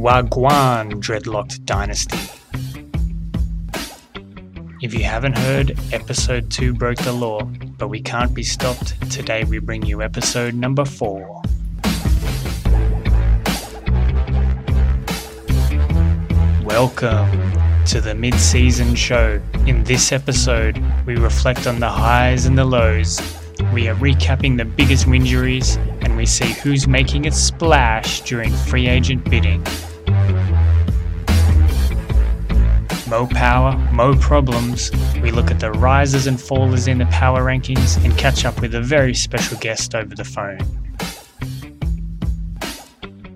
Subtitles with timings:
[0.00, 2.16] Wagwan Dreadlocked Dynasty.
[4.80, 8.98] If you haven't heard, episode 2 broke the law, but we can't be stopped.
[9.12, 11.42] Today we bring you episode number 4.
[16.64, 17.52] Welcome
[17.84, 19.38] to the mid season show.
[19.66, 23.20] In this episode, we reflect on the highs and the lows.
[23.74, 28.88] We are recapping the biggest injuries and we see who's making a splash during free
[28.88, 29.62] agent bidding.
[33.10, 34.92] Mo power, mo problems.
[35.20, 38.72] We look at the risers and fallers in the power rankings and catch up with
[38.72, 40.60] a very special guest over the phone.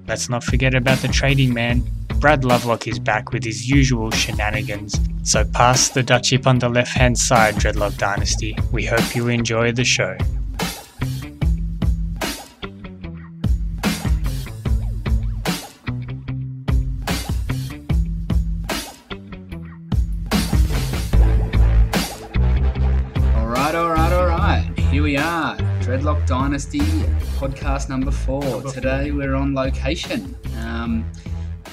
[0.06, 1.82] Let's not forget about the trading man.
[2.20, 4.96] Brad Lovelock is back with his usual shenanigans.
[5.24, 8.56] So pass the Dutch chip on the left hand side, Dreadlock Dynasty.
[8.70, 10.16] We hope you enjoy the show.
[26.26, 26.80] Dynasty
[27.38, 28.42] podcast number four.
[28.42, 30.34] Number Today we're on location.
[30.60, 31.04] Um,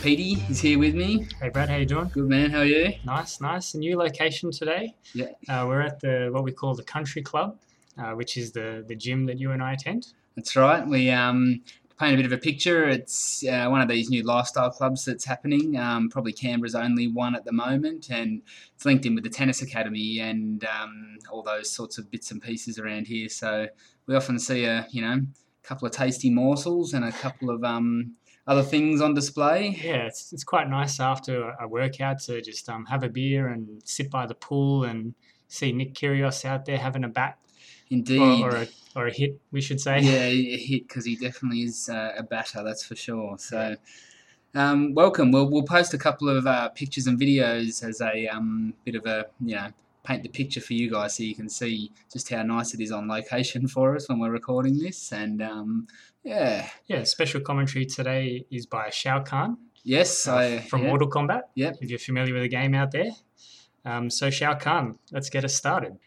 [0.04, 1.26] Petey is here with me.
[1.42, 2.10] Hey Brad, how you doing?
[2.10, 2.94] Good man, how are you?
[3.06, 3.76] Nice, nice.
[3.76, 4.94] A new location today.
[5.14, 5.28] Yeah.
[5.48, 7.60] Uh, we're at the what we call the Country Club,
[7.98, 10.08] uh, which is the the gym that you and I attend.
[10.36, 10.86] That's right.
[10.86, 11.62] We um,
[12.02, 12.90] paint a bit of a picture.
[12.90, 15.78] It's uh, one of these new lifestyle clubs that's happening.
[15.78, 18.42] Um, probably Canberra's only one at the moment, and
[18.74, 22.42] it's linked in with the tennis academy and um, all those sorts of bits and
[22.42, 23.30] pieces around here.
[23.30, 23.68] So
[24.08, 25.22] we often see a you know
[25.62, 28.16] couple of tasty morsels and a couple of um,
[28.48, 29.80] other things on display.
[29.84, 33.80] Yeah, it's, it's quite nice after a, workout to just um, have a beer and
[33.86, 35.14] sit by the pool and
[35.50, 37.38] see Nick Kyrgios out there having a bat
[37.92, 38.20] Indeed.
[38.20, 40.00] or, or a or a hit, we should say.
[40.00, 43.38] yeah, a hit because he definitely is uh, a batter, that's for sure.
[43.38, 43.76] So,
[44.56, 45.32] um, welcome.
[45.32, 49.06] We'll we'll post a couple of uh, pictures and videos as a um, bit of
[49.06, 49.68] a you know
[50.04, 52.92] paint the picture for you guys so you can see just how nice it is
[52.92, 55.12] on location for us when we're recording this.
[55.12, 55.88] And um,
[56.24, 60.90] yeah, Yeah, special commentary today is by Shao Kahn yes, uh, I from yeah.
[60.90, 61.44] Mortal Kombat.
[61.56, 61.78] Yep.
[61.82, 63.12] If you're familiar with the game out there.
[63.84, 65.98] Um, so Shao Kahn, let's get us started.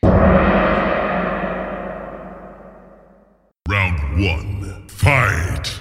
[4.16, 4.86] One.
[4.88, 5.80] Fight.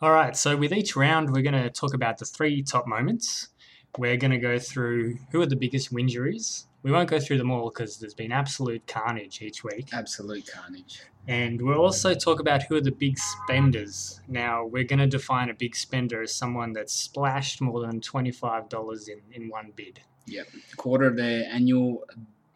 [0.00, 3.48] All right, so with each round, we're going to talk about the three top moments.
[3.96, 6.66] We're going to go through who are the biggest injuries.
[6.82, 9.88] We won't go through them all because there's been absolute carnage each week.
[9.92, 11.02] absolute carnage.
[11.26, 14.20] And we'll also talk about who are the big spenders.
[14.28, 19.08] Now, we're going to define a big spender as someone that's splashed more than $25
[19.08, 20.00] in, in one bid.
[20.26, 20.46] Yep,
[20.76, 22.04] quarter of their annual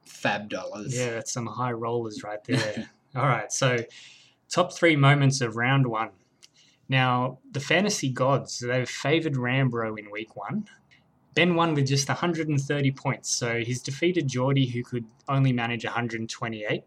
[0.05, 0.97] fab dollars.
[0.97, 2.89] Yeah, that's some high rollers right there.
[3.17, 3.79] All right, so
[4.53, 6.11] top three moments of round one.
[6.89, 10.69] Now, the fantasy gods, they've favoured Rambro in week one.
[11.35, 16.85] Ben won with just 130 points, so he's defeated Geordie, who could only manage 128.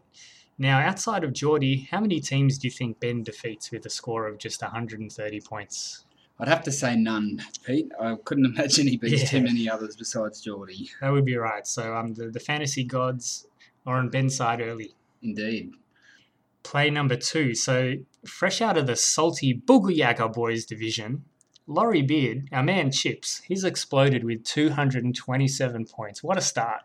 [0.58, 4.28] Now, outside of Geordie, how many teams do you think Ben defeats with a score
[4.28, 6.04] of just 130 points?
[6.38, 7.90] I'd have to say none, Pete.
[8.00, 10.90] I couldn't imagine he beats too many others besides Geordie.
[11.00, 11.66] That would be right.
[11.66, 13.48] So, um, the, the fantasy gods
[13.84, 14.94] are on Ben's side early.
[15.22, 15.72] Indeed.
[16.66, 17.54] Play number two.
[17.54, 17.94] So,
[18.26, 21.24] fresh out of the salty Boogayaga Boys division,
[21.66, 26.22] Laurie Beard, our man Chips, he's exploded with 227 points.
[26.22, 26.82] What a start.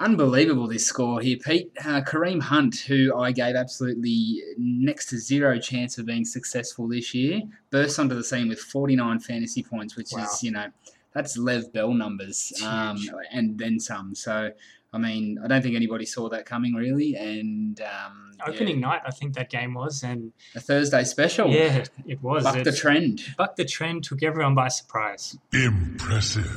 [0.00, 1.70] Unbelievable this score here, Pete.
[1.80, 7.14] Uh, Kareem Hunt, who I gave absolutely next to zero chance of being successful this
[7.14, 10.24] year, burst onto the scene with 49 fantasy points, which Wow.
[10.24, 10.66] is, you know,
[11.12, 12.98] that's Lev Bell numbers um,
[13.30, 14.14] and then some.
[14.16, 14.50] So,
[14.94, 17.14] I mean, I don't think anybody saw that coming really.
[17.16, 21.48] And um, yeah, Opening night, I think that game was, and a Thursday special.
[21.50, 22.44] yeah, it was.
[22.44, 23.22] Buck It- the trend.
[23.36, 25.36] Buck the trend took everyone by surprise.
[25.52, 26.50] Impressive.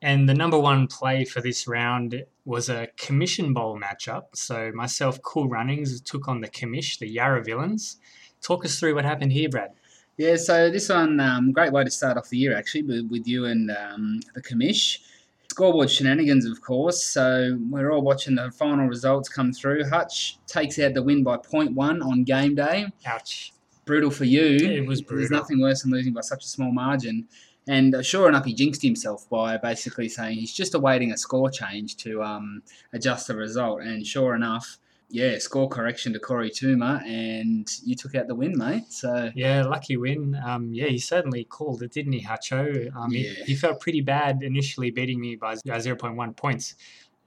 [0.00, 4.24] And the number one play for this round was a commission bowl matchup.
[4.34, 7.98] So myself, Cool Runnings, took on the commish, the Yarra Villains.
[8.40, 9.70] Talk us through what happened here, Brad.
[10.16, 13.26] Yeah, so this one, um, great way to start off the year actually, with, with
[13.28, 14.98] you and um, the commish.
[15.52, 17.02] Scoreboard shenanigans, of course.
[17.02, 19.84] So we're all watching the final results come through.
[19.84, 22.86] Hutch takes out the win by 0.1 on game day.
[23.04, 23.52] Ouch.
[23.84, 24.56] Brutal for you.
[24.66, 25.18] It was brutal.
[25.18, 27.28] There's nothing worse than losing by such a small margin.
[27.68, 31.50] And uh, sure enough, he jinxed himself by basically saying he's just awaiting a score
[31.50, 32.62] change to um,
[32.94, 33.82] adjust the result.
[33.82, 34.78] And sure enough,
[35.12, 38.90] yeah, score correction to Corey Tuma, and you took out the win, mate.
[38.90, 40.34] So Yeah, lucky win.
[40.44, 42.90] Um, yeah, he certainly called it, didn't he, Hacho?
[42.96, 43.44] Um, he, Yeah.
[43.44, 46.74] he felt pretty bad initially beating me by 0.1 points.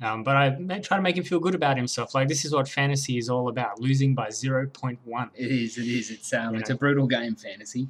[0.01, 0.49] Um, but I
[0.79, 2.15] try to make him feel good about himself.
[2.15, 5.29] Like, this is what fantasy is all about losing by 0.1.
[5.35, 6.09] It is, it is.
[6.09, 6.75] It's um, You it's know.
[6.75, 7.87] a brutal game, fantasy.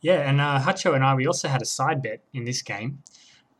[0.00, 3.02] Yeah, and uh, Hutcho and I, we also had a side bet in this game.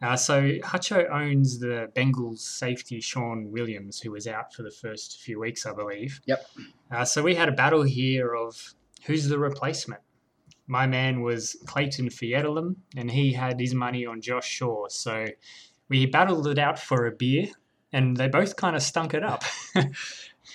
[0.03, 5.21] Uh, so Hutcho owns the Bengals safety Shawn Williams, who was out for the first
[5.23, 6.21] few weeks, I believe.
[6.27, 6.47] Yep.
[6.91, 8.75] Uh, so we had a battle here of
[9.07, 10.03] who's the replacement.
[10.67, 14.89] My man was Clayton Fejedelem, and he had his money on Josh Shaw.
[14.89, 15.27] So
[15.89, 17.49] we battled it out for a beer,
[17.93, 19.45] and they both kind of stunk it up.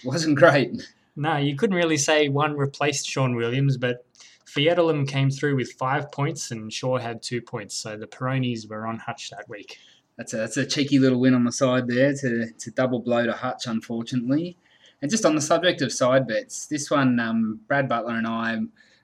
[0.03, 0.71] Wasn't great.
[1.15, 4.05] no, you couldn't really say one replaced Shawn Williams, but
[4.49, 7.75] Fejedelem came through with five points, and Shaw had two points.
[7.75, 9.77] So the Peronis were on Hutch that week.
[10.17, 13.25] That's a, that's a cheeky little win on the side there to, to double blow
[13.25, 14.57] to Hutch, unfortunately.
[15.01, 18.57] And just on the subject of side bets, this one, um, Brad Butler and I,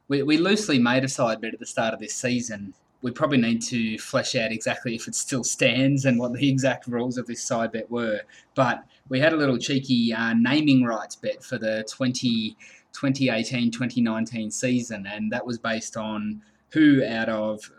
[0.07, 2.73] we, we loosely made a side bet at the start of this season.
[3.01, 6.87] We probably need to flesh out exactly if it still stands and what the exact
[6.87, 8.21] rules of this side bet were.
[8.55, 12.57] But we had a little cheeky uh, naming rights bet for the 20,
[12.99, 17.71] 2018-2019 season, and that was based on who out of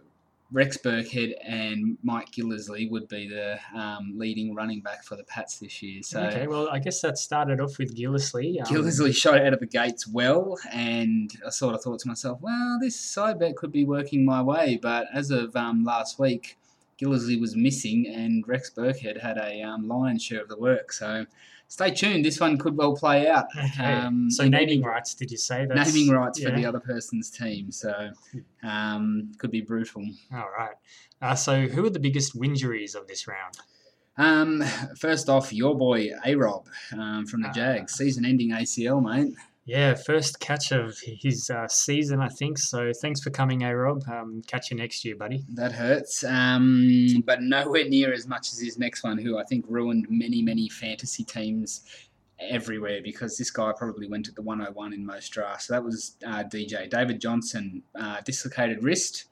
[0.53, 5.59] Rex Burkhead and Mike Gillislee would be the um, leading running back for the Pats
[5.59, 6.03] this year.
[6.03, 8.61] So okay, well, I guess that started off with Gillislee.
[8.61, 12.41] Um, Gillislee shot out of the gates well, and I sort of thought to myself,
[12.41, 14.79] well, this side bet could be working my way.
[14.81, 16.57] But as of um, last week,
[17.01, 20.93] Gillislee was missing, and Rex Burkhead had a um, lion's share of the work.
[20.93, 21.27] So
[21.69, 22.25] stay tuned.
[22.25, 23.47] This one could well play out.
[23.57, 23.85] Okay.
[23.85, 25.67] Um, so naming rights, did you say?
[25.67, 27.71] That's, naming rights for the other person's team.
[27.73, 28.11] So
[28.63, 30.07] um, could be brutal.
[30.33, 30.75] All right.
[31.21, 33.55] Uh, so who are the biggest injuries of this round?
[34.19, 34.63] Um,
[34.99, 37.53] first off, your boy A Rob um, from the Ah.
[37.53, 39.35] Jags, season-ending ACL, mate.
[39.67, 42.57] Yeah, first catch of his uh, season, I think.
[42.57, 44.05] So thanks for coming, A Rob.
[44.09, 45.45] Um, catch you next year, buddy.
[45.55, 49.65] That hurts, um, but nowhere near as much as his next one, who I think
[49.69, 51.83] ruined many, many fantasy teams
[52.39, 55.67] everywhere because this guy probably went at the 101 in most drafts.
[55.67, 59.25] So that was uh, DJ David Johnson, uh, dislocated wrist,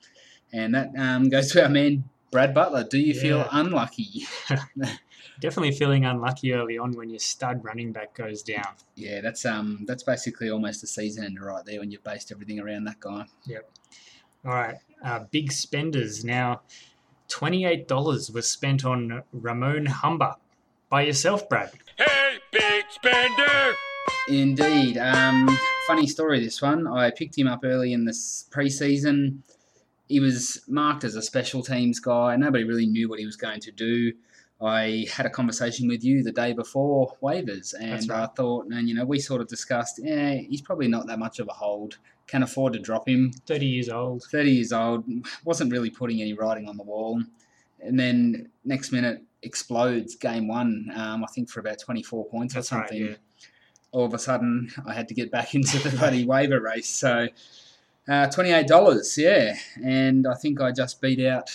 [0.53, 2.83] and that um, goes to our man Brad Butler.
[2.83, 4.27] Do you feel unlucky?
[5.41, 8.75] Definitely feeling unlucky early on when your stud running back goes down.
[8.97, 12.59] Yeah, that's um, that's basically almost a season ender right there when you've based everything
[12.59, 13.27] around that guy.
[13.47, 13.71] Yep.
[14.45, 16.25] All right, uh, big spenders.
[16.25, 16.63] Now,
[17.29, 20.35] $28 was spent on Ramon Humber.
[20.91, 21.71] By yourself, Brad.
[21.97, 23.77] Hey, big spender!
[24.29, 24.99] Indeed.
[24.99, 26.89] Um, funny story, this one.
[26.89, 29.39] I picked him up early in this preseason.
[30.09, 32.37] He was marked as a special teams guy.
[32.37, 34.13] Nobody really knew what he was going to do.
[34.63, 38.23] I had a conversation with you the day before waivers, and right.
[38.23, 41.39] I thought, and you know, we sort of discussed, yeah, he's probably not that much
[41.39, 41.99] of a hold.
[42.27, 43.33] Can afford to drop him.
[43.47, 44.23] 30 years old.
[44.31, 45.05] 30 years old,
[45.45, 47.23] wasn't really putting any writing on the wall.
[47.81, 52.73] And then next minute explodes game one, um, I think for about 24 points That's
[52.73, 53.07] or right, something.
[53.07, 53.15] yeah.
[53.93, 56.89] All of a sudden, I had to get back into the bloody waiver race.
[56.89, 57.29] So
[58.09, 59.55] uh, $28, yeah.
[59.85, 61.51] And I think I just beat out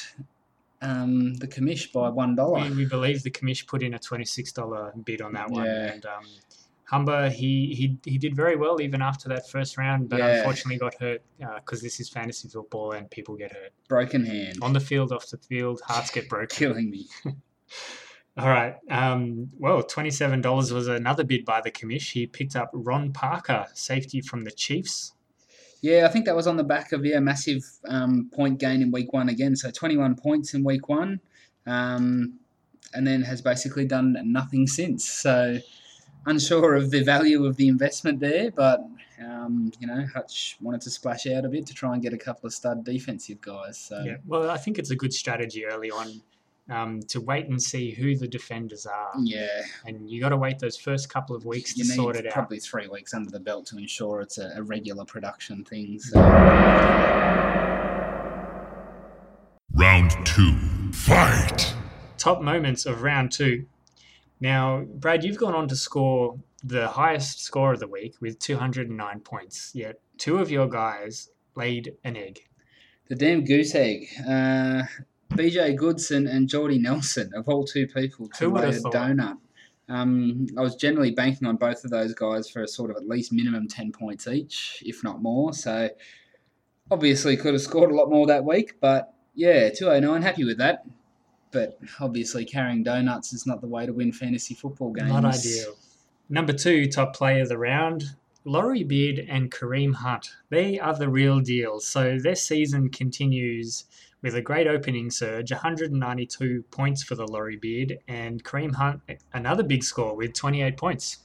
[0.81, 2.69] um, the commish by $1.
[2.71, 5.65] We, we believe the commish put in a $26 bid on that one.
[5.65, 5.91] Yeah.
[5.93, 6.25] And um,
[6.85, 10.37] Humber, he, he he did very well even after that first round, but Yeah.
[10.37, 11.21] unfortunately got hurt
[11.57, 13.71] because this is fantasy football and people get hurt.
[13.87, 14.57] Broken hand.
[14.63, 16.47] On the field, off the field, hearts get broken.
[16.49, 17.07] Killing me.
[18.37, 18.75] All right.
[18.89, 22.11] Um, well, $27 was another bid by the commish.
[22.13, 25.13] He picked up Ron Parker, safety from the Chiefs.
[25.81, 28.91] Yeah, I think that was on the back of yeah massive um, point gain in
[28.91, 29.55] week one again.
[29.55, 31.19] So 21 points in week one,
[31.65, 32.39] um,
[32.93, 35.09] and then has basically done nothing since.
[35.09, 35.59] So
[36.25, 38.81] unsure of the value of the investment there, but
[39.23, 42.17] um, you know Hutch wanted to splash out a bit to try and get a
[42.17, 43.77] couple of stud defensive guys.
[43.77, 44.17] So Yeah.
[44.25, 46.21] Well, I think it's a good strategy early on
[46.69, 49.11] um, to wait and see who the defenders are.
[49.21, 49.47] yeah,
[49.85, 52.27] And you got to wait those first couple of weeks you to need sort it
[52.27, 52.33] out.
[52.33, 55.99] probably three weeks under the belt to ensure it's a, a regular production thing.
[55.99, 56.19] So.
[59.73, 60.55] Round two.
[60.91, 61.73] Fight!
[62.19, 63.65] top moments of round two.
[64.39, 69.19] Now, Brad, you've gone on to score the highest score of the week with 209
[69.21, 72.41] points, yet two of your guys laid an egg.
[73.07, 74.07] The damn goose egg.
[74.27, 74.83] Uh,
[75.29, 78.93] BJ Goodson and Jordy Nelson, of all two people, to lay a thought?
[78.93, 79.37] donut.
[79.87, 83.07] Um, I was generally banking on both of those guys for a sort of at
[83.07, 85.53] least minimum 10 points each, if not more.
[85.53, 85.89] So
[86.91, 90.85] obviously could have scored a lot more that week, but yeah, 209, happy with that.
[91.51, 95.09] But obviously carrying donuts is not the way to win fantasy football games.
[95.09, 95.75] Not ideal.
[96.29, 98.03] Number two, top player of the round,
[98.45, 100.29] Laurie Beard and Kareem Hunt.
[100.49, 101.79] They are the real deal.
[101.79, 103.85] So their season continues
[104.21, 109.01] with a great opening surge 192 points for the Lorry Beard, and Kareem Hunt,
[109.33, 111.17] another big score with 28 points.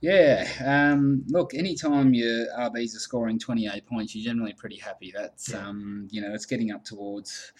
[0.00, 5.12] Yeah, um, look, anytime your RBs are scoring 28 points, you're generally pretty happy.
[5.14, 5.66] That's, Yeah.
[5.68, 7.52] um, you know, it's getting up towards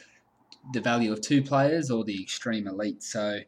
[0.72, 3.02] the value of two players or the extreme elite.
[3.02, 3.40] So,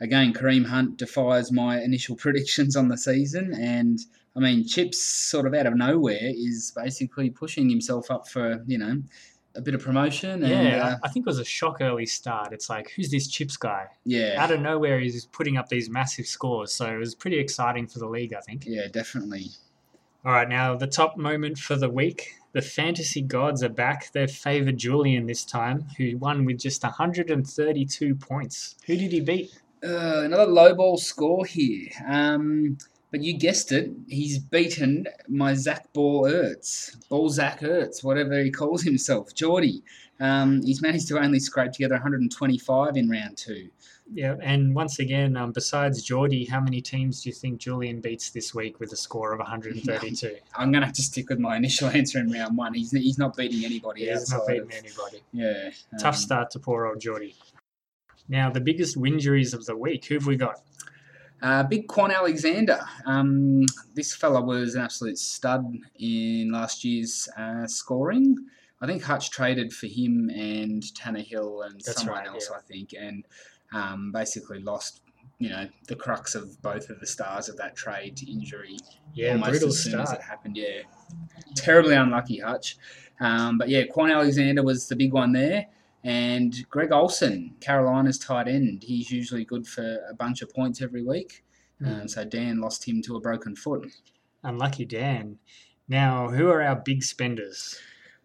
[0.00, 3.52] again, Kareem Hunt defies my initial predictions on the season.
[3.52, 3.98] And,
[4.34, 8.78] I mean, Chips sort of out of nowhere is basically pushing himself up for, you
[8.78, 9.02] know,
[9.54, 10.42] a bit of promotion.
[10.42, 12.52] And, Yeah, uh, I think it was a shock early start.
[12.52, 13.86] It's like, who's this Chips guy?
[14.04, 14.42] yeah.
[14.42, 16.72] Out of nowhere, he's putting up these massive scores.
[16.72, 18.64] So it was pretty exciting for the league, I think.
[18.66, 19.46] Yeah, definitely.
[20.24, 22.36] All right, now the top moment for the week.
[22.52, 24.12] The fantasy gods are back.
[24.12, 28.74] They've favoured Julian this time, who won with just 132 points.
[28.86, 29.50] Who did he beat?
[29.82, 31.88] Uh, another low ball score here.
[32.06, 32.76] Um,
[33.12, 38.50] but you guessed it, he's beaten my Zach Ball Ertz, Ball Zach Ertz, whatever he
[38.50, 39.82] calls himself, Geordie.
[40.18, 43.68] Um, he's managed to only scrape together 125 in round two.
[44.14, 48.30] Yeah, and once again, um, besides Geordie, how many teams do you think Julian beats
[48.30, 50.36] this week with a score of 132?
[50.56, 52.74] I'm going to have to stick with my initial answer in round one.
[52.74, 55.22] He's, he's not beating anybody He's outside not beating of- anybody.
[55.32, 55.70] Yeah.
[55.98, 57.34] Tough um, start to poor old Geordie.
[58.28, 60.06] Now, the biggest injuries of the week.
[60.06, 60.60] Who've we got?
[61.42, 62.80] Uh, big Kwon Alexander.
[63.04, 68.36] Um, this fella was an absolute stud in last year's uh, scoring.
[68.80, 72.58] I think Hutch traded for him and Tannehill and That's someone right, else, yeah.
[72.58, 73.24] I think, and
[73.72, 75.02] um, basically lost,
[75.38, 78.76] you know, the crux of both of the stars of that trade to injury
[79.14, 80.08] Yeah, almost brutal as soon start.
[80.08, 80.56] as it happened.
[80.56, 80.82] Yeah,
[81.56, 82.76] terribly unlucky Hutch.
[83.20, 85.66] Um, but yeah, Kwon Alexander was the big one there.
[86.04, 91.02] And Greg Olsen, Carolina's tight end, he's usually good for a bunch of points every
[91.04, 91.44] week.
[91.84, 93.88] Um, so Dan lost him to a broken foot.
[94.44, 95.38] Unlucky Dan.
[95.88, 97.76] Now, who are our big spenders?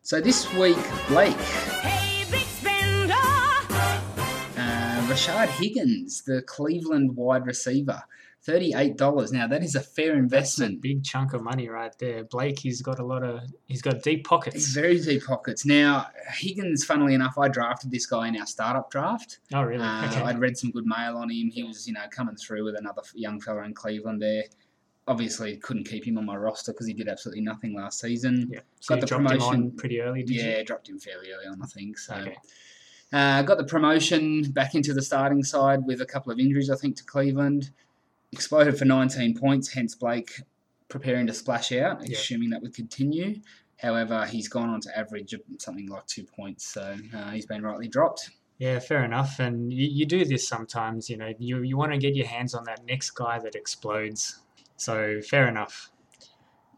[0.03, 1.36] So this week, Blake,
[1.81, 3.13] Hey, big spender.
[3.13, 8.01] uh, Rashard Higgins, the Cleveland wide receiver,
[8.48, 9.32] $38.
[9.34, 10.82] Now, that is a fair That's a investment.
[10.82, 12.24] big chunk of money right there.
[12.24, 14.56] Blake, he's got a lot of, he's got deep pockets.
[14.56, 15.66] He's very deep pockets.
[15.66, 16.08] Now,
[16.39, 19.39] Higgins, funnily enough, I drafted this guy in our startup draft.
[19.54, 19.84] Oh, really?
[19.84, 20.22] Uh, okay.
[20.22, 21.50] I'd read some good mail on him.
[21.51, 24.44] He was, you know, coming through with another young fella in Cleveland there.
[25.10, 28.50] Obviously, couldn't keep him on my roster because he did absolutely nothing last season.
[28.51, 28.60] Yeah.
[28.82, 29.72] So got you the dropped him on promotion.
[29.72, 31.98] pretty early, did yeah, dropped him fairly early on, I think.
[31.98, 32.16] So.
[32.16, 32.36] Okay.
[33.13, 36.75] uh, got the promotion back into the starting side with a couple of injuries, I
[36.75, 37.72] think, to Cleveland.
[38.38, 40.32] Exploded for 19 points, hence Blake
[40.89, 42.15] preparing to splash out, Yeah.
[42.17, 43.41] assuming that would continue.
[43.77, 47.88] However, he's gone on to average something like two points, so uh, he's been rightly
[47.88, 48.29] dropped.
[48.60, 49.39] Yeah, fair enough.
[49.39, 52.53] And you, you do this sometimes, you know, you, you want to get your hands
[52.53, 54.39] on that next guy that explodes.
[54.77, 55.89] So fair enough.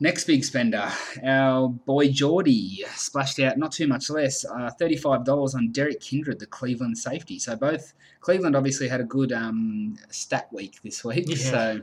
[0.01, 0.89] Next big spender,
[1.25, 6.45] our boy Geordie splashed out not too much less, uh, $35 on Derrick Kindred, the
[6.45, 7.37] Cleveland safety.
[7.37, 11.25] So both Cleveland obviously had a good um, stat week this week.
[11.27, 11.35] Yeah.
[11.35, 11.81] So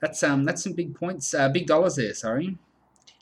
[0.00, 2.14] that's um that's some big points, uh, big dollars there.
[2.14, 2.56] Sorry.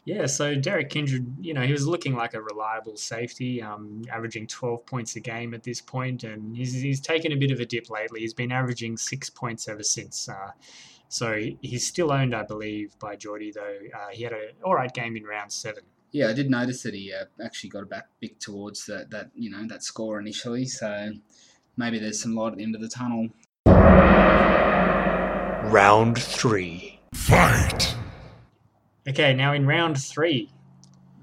[0.05, 4.47] Yeah, so Derrick Kindred, you know, he was looking like a reliable safety, um, averaging
[4.47, 7.67] 12 points a game at this point, and he's, he's taken a bit of a
[7.67, 8.21] dip lately.
[8.21, 10.27] He's been averaging six points ever since.
[10.27, 10.53] Uh,
[11.09, 13.79] so he's still owned, I believe, by Geordie, though.
[13.95, 15.85] Uh, he had an all right game in round seven.
[16.11, 19.51] Yeah, I did notice that he uh, actually got back big towards that that you
[19.51, 20.65] know that score initially.
[20.65, 21.13] So
[21.77, 23.29] maybe there's some light at the end of the tunnel.
[25.71, 27.01] Round three.
[27.15, 27.95] Fight!
[29.07, 30.51] Okay, now in round three,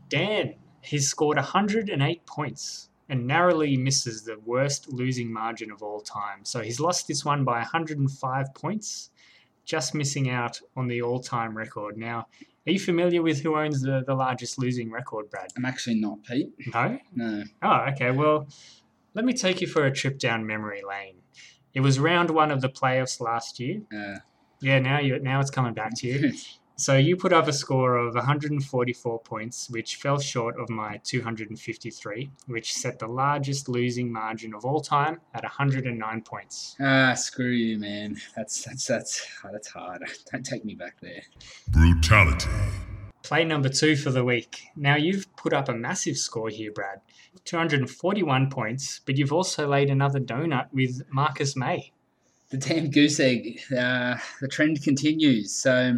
[0.09, 6.43] Dan, he's scored 108 points and narrowly misses the worst losing margin of all time.
[6.43, 9.11] So he's lost this one by 105 points,
[9.65, 11.97] just missing out on the all time record.
[11.97, 12.27] Now,
[12.67, 15.51] are you familiar with who owns the, the largest losing record, Brad?
[15.57, 16.51] I'm actually not Pete.
[16.73, 16.99] No?
[17.15, 17.43] No.
[17.61, 18.11] Oh, okay.
[18.11, 18.47] Well,
[19.13, 21.15] let me take you for a trip down memory lane.
[21.73, 23.81] It was round one of the playoffs last year.
[23.93, 24.19] Uh,
[24.61, 26.33] Yeah, now you now it's coming back to you.
[26.77, 32.29] So you put up a score of 144 points, which fell short of my 253,
[32.47, 36.75] which set the largest losing margin of all time at 109 points.
[36.81, 38.17] ah, screw you, man.
[38.35, 40.03] That's that's that's oh, that's hard.
[40.31, 41.21] Don't take me back there.
[41.69, 42.49] Brutality.
[43.23, 44.61] Play number two for the week.
[44.75, 46.99] Now you've put up a massive score here, Brad.
[47.45, 51.91] 241 points, but you've also laid another donut with Marcus Maye.
[52.49, 53.59] the damn goose egg.
[53.71, 55.53] Uh, the trend continues.
[55.55, 55.97] So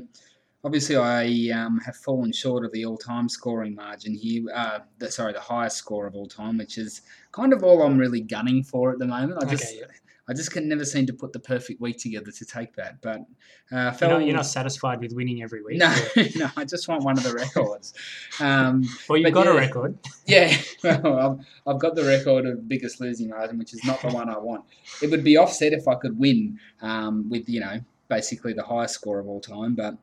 [0.67, 4.43] obviously, I um, have fallen short of the all-time scoring margin here.
[4.53, 7.97] Uh, the, sorry, the highest score of all time, which is kind of all I'm
[7.97, 9.41] really gunning for at the moment.
[9.41, 9.85] I just, Okay, yeah.
[10.27, 13.01] I just can never seem to put the perfect week together to take that.
[13.01, 13.21] But
[13.71, 15.77] uh, You're not, you're not satisfied with winning every week.
[15.77, 15.95] no,
[16.35, 17.93] no, I just want one of the records.
[18.41, 19.97] Um, Well, you've got a record.
[20.25, 21.17] yeah, well,
[21.65, 24.37] I've, I've got the record of biggest losing margin, which is not the one I
[24.37, 24.65] want.
[25.01, 28.95] It would be offset if I could win um, with, you know, basically the highest
[28.95, 29.95] score of all time, but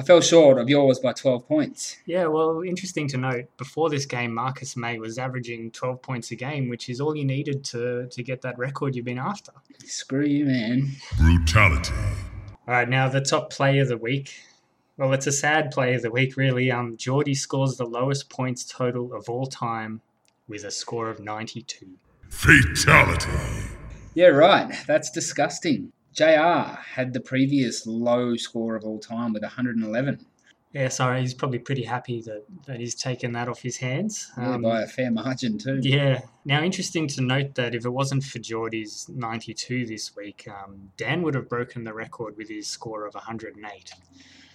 [0.00, 1.98] I fell short of yours by 12 points.
[2.06, 3.54] Yeah, well, interesting to note.
[3.58, 7.26] Before this game, Marcus Maye was averaging 12 points a game, which is all you
[7.26, 9.52] needed to to get that record you've been after.
[9.84, 10.92] Screw you, man.
[11.18, 11.92] Brutality.
[12.66, 14.40] All right, now the top play of the week.
[14.96, 16.72] Well, it's a sad play of the week, really.
[16.72, 20.00] Um, Geordie scores the lowest points total of all time
[20.48, 21.86] with a score of 92.
[22.30, 23.32] Fatality.
[24.14, 24.74] Yeah, right.
[24.86, 25.92] That's disgusting.
[26.14, 30.26] JR had the previous low score of all time with 111,
[30.72, 34.30] Yeah, sorry, he's probably pretty happy that, that he's taken that off his hands.
[34.36, 35.80] yeah, Um, by a fair margin too.
[35.82, 36.20] Yeah.
[36.44, 41.22] Now, interesting to note that if it wasn't for Geordie's 92 this week, um, Dan
[41.22, 43.92] would have broken the record with his score of 108.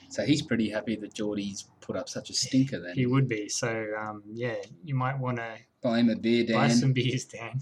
[0.09, 2.95] So he's pretty happy that Geordie's put up such a stinker then.
[2.95, 3.49] He would be.
[3.49, 6.55] So, um, yeah, you might want to Buy him a beer, Dan.
[6.55, 7.59] buy some beers, Dan.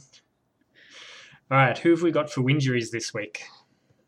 [1.51, 3.43] All right, who have we got for injuries this week?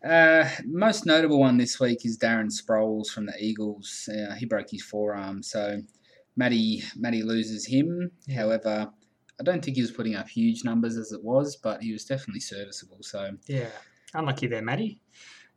[0.06, 4.08] Uh, most notable one this week is Darren Sproles from the Eagles.
[4.08, 5.82] Uh, he broke his forearm, so
[6.36, 8.12] Matty Matty loses him.
[8.36, 8.92] However,
[9.40, 12.06] I don't think he was putting up huge numbers as it was, but he was
[12.06, 13.00] definitely serviceable.
[13.02, 13.70] So Yeah,
[14.14, 15.02] unlucky there, Matty.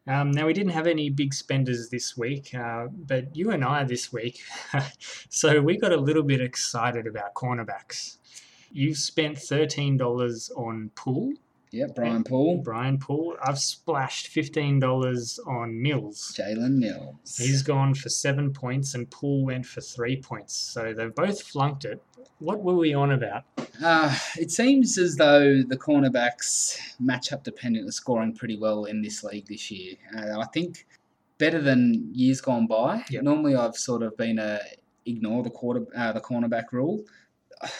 [0.06, 3.84] Um, now, we didn't have any big spenders this week, uh, but you and I
[3.84, 4.40] this week,
[5.28, 8.16] so we got a little bit excited about cornerbacks.
[8.72, 11.34] You've spent $13 on Poole,
[11.70, 13.36] yeah, Brian Paul, Brian Poole.
[13.42, 16.34] I've splashed $15 on Mills.
[16.36, 17.36] Jalen Mills.
[17.36, 20.54] He's gone for seven points, and Poole went for three points.
[20.54, 22.02] So they've both flunked it.
[22.38, 23.44] What were we on about?
[23.82, 29.22] Uh, it seems as though the cornerbacks matchup dependent are scoring pretty well in this
[29.24, 29.96] league this year.
[30.16, 30.86] Uh, I think
[31.38, 33.04] better than years gone by.
[33.10, 33.22] Yep.
[33.22, 34.60] Normally, I've sort of been a
[35.06, 37.04] ignore the quarter uh, the cornerback rule.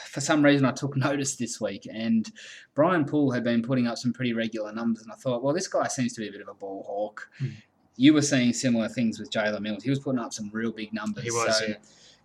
[0.07, 2.31] For some reason, I took notice this week, and
[2.75, 5.69] Brian Poole had been putting up some pretty regular numbers, and I thought, well, this
[5.69, 7.29] guy seems to be a bit of a ball hawk.
[7.39, 7.49] Hmm.
[7.97, 9.83] You were seeing similar things with Jalen Mills.
[9.83, 11.25] He was putting up some real big numbers.
[11.25, 11.75] He was, so yeah.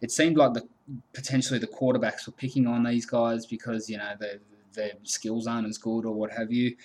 [0.02, 0.68] it seemed like the
[1.14, 4.40] potentially the quarterbacks were picking on these guys because you know their
[4.74, 6.76] their skills aren't as good or what have you.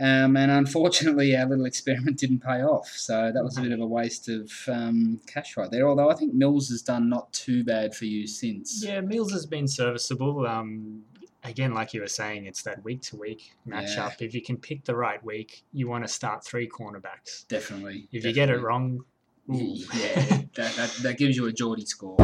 [0.00, 2.88] Um, and unfortunately, our little experiment didn't pay off.
[2.88, 5.88] So that was a bit of a waste of um, cash right there.
[5.88, 8.84] Although I think Mills has done not too bad for you since.
[8.84, 10.46] Yeah, Mills has been serviceable.
[10.46, 11.02] Um,
[11.42, 14.20] again, like you were saying, it's that week to week matchup.
[14.20, 17.46] If you can pick the right week, you want to start three cornerbacks.
[17.48, 18.08] Definitely.
[18.12, 19.04] If you get it wrong,
[19.50, 19.74] ooh.
[19.94, 22.16] yeah, that, that, that gives you a Geordie score.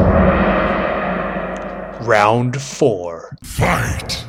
[2.01, 3.35] round four.
[3.43, 4.25] Fight.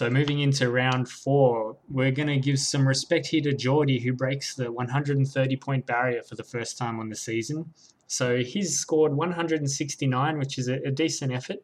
[0.00, 4.14] So moving into round four, we're going to give some respect here to Geordie, who
[4.14, 7.74] breaks the 130 point barrier for the first time on the season.
[8.06, 11.58] So he's scored 169, which is a, a decent effort.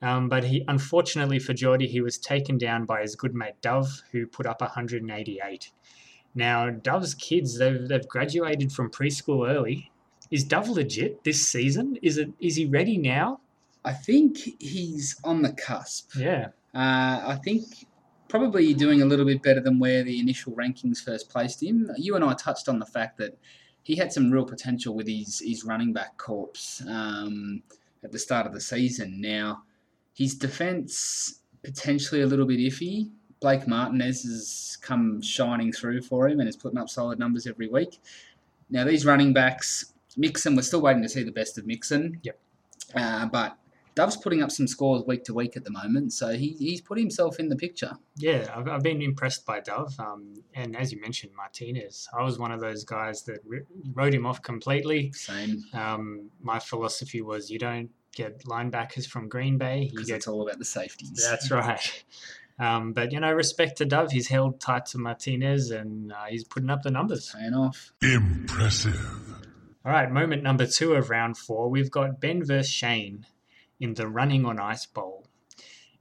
[0.00, 4.04] Um, but he, unfortunately for Geordie, he was taken down by his good mate Dove,
[4.10, 5.70] who put up 188.
[6.34, 9.92] Now, Dove's kids, they've, they've graduated from preschool early.
[10.30, 11.98] Is Dove legit this season?
[12.00, 12.30] Is it?
[12.40, 13.40] Is he ready now?
[13.84, 16.16] I think he's on the cusp.
[16.16, 16.48] Yeah.
[16.76, 17.86] Uh, I think
[18.28, 21.90] probably doing a little bit better than where the initial rankings first placed him.
[21.96, 23.38] You and I touched on the fact that
[23.82, 27.62] he had some real potential with his, his running back corps um,
[28.04, 29.22] at the start of the season.
[29.22, 29.62] Now,
[30.14, 33.08] his defense potentially a little bit iffy.
[33.40, 37.68] Blake Martinez has come shining through for him and is putting up solid numbers every
[37.68, 38.00] week.
[38.68, 42.20] Now, these running backs, Mixon, we're still waiting to see the best of Mixon.
[42.22, 42.38] Yep.
[42.94, 43.56] Uh, but
[43.96, 46.98] Dove's putting up some scores week to week at the moment, so he, he's put
[46.98, 47.92] himself in the picture.
[48.16, 49.98] Yeah, I've, I've been impressed by Dove.
[49.98, 53.62] Um, and as you mentioned, Martinez, I was one of those guys that re-
[53.94, 55.12] wrote him off completely.
[55.12, 59.84] Same, Um, my philosophy was you don't get linebackers from Green Bay.
[59.84, 61.26] You because get, it's all about the safeties.
[61.28, 62.04] that's right.
[62.58, 64.12] Um, but, you know, respect to Dove.
[64.12, 67.34] He's held tight to Martinez and uh, he's putting up the numbers.
[67.34, 67.92] Paying off.
[68.02, 69.00] Impressive.
[69.84, 71.70] All right, moment number two of round four.
[71.70, 73.24] We've got Ben versus Shane
[73.80, 75.26] in the Running on Ice Bowl.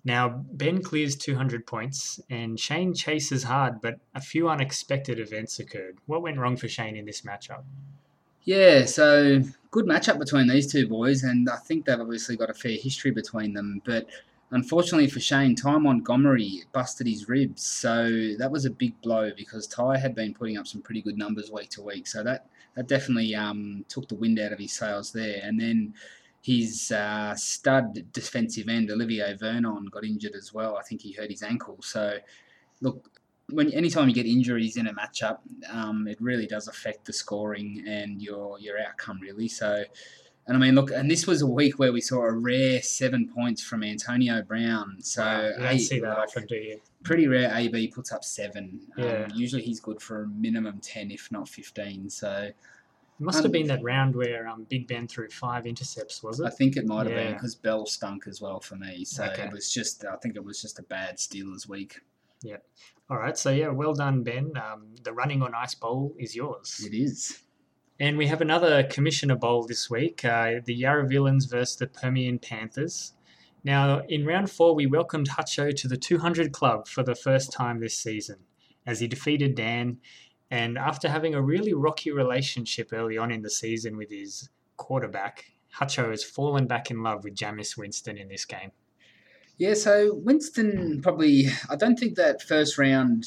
[0.04, 5.98] Now, Ben clears 200 points and Shane chases hard, but a few unexpected events occurred.
[6.06, 7.64] What went wrong for Shane in this matchup?
[8.44, 12.54] Yeah, so good matchup between these two boys, and I think they've obviously got a
[12.54, 13.82] fair history between them.
[13.84, 14.06] But
[14.52, 19.66] unfortunately for Shane, Ty Montgomery busted his ribs, so that was a big blow because
[19.66, 22.06] Ty had been putting up some pretty good numbers week to week.
[22.06, 25.40] So that that definitely um, took the wind out of his sails there.
[25.42, 25.96] And then
[26.46, 30.78] his uh, stud defensive end Olivier Vernon got injured as well.
[30.78, 31.78] I think he hurt his ankle.
[31.82, 32.04] So
[32.82, 33.10] look,
[33.50, 35.40] when anytime you get injuries in a matchup,
[35.72, 39.48] um, it really does affect the scoring and your your outcome really.
[39.48, 39.70] So
[40.48, 43.28] And I mean, look, and this was a week where we saw a rare seven
[43.38, 44.98] points from Antonio Brown.
[45.02, 46.80] So Wow, don't see that like, often, do you?
[47.04, 47.52] pretty rare.
[47.56, 48.80] AB puts up seven.
[48.98, 49.26] Yeah.
[49.26, 52.10] Um, usually he's good for a minimum ten, if not fifteen.
[52.10, 52.52] So
[53.20, 56.46] It must have been that round where um, Big Ben threw five intercepts, was it?
[56.46, 59.06] I think it might have been because Bell stunk as well for me.
[59.06, 59.44] So Okay.
[59.44, 62.02] it was just, I think it was just a bad Steelers week.
[62.44, 62.58] Yeah.
[63.10, 64.52] All right, so yeah, well done, Ben.
[64.58, 66.84] Um, the running on ice bowl is yours.
[66.86, 67.40] It is.
[68.00, 72.40] And we have another commissioner bowl this week uh, the Yarra Villains versus the Permian
[72.40, 73.14] Panthers.
[73.64, 77.80] Now, in round four, we welcomed Hutcho to the 200 club for the first time
[77.80, 78.40] this season
[78.86, 79.98] as he defeated Dan.
[80.56, 85.52] And after having a really rocky relationship early on in the season with his quarterback,
[85.78, 88.72] Hutcho has fallen back in love with Jameis Winston in this game.
[89.58, 93.26] Yeah, so Winston probably, I don't think that first round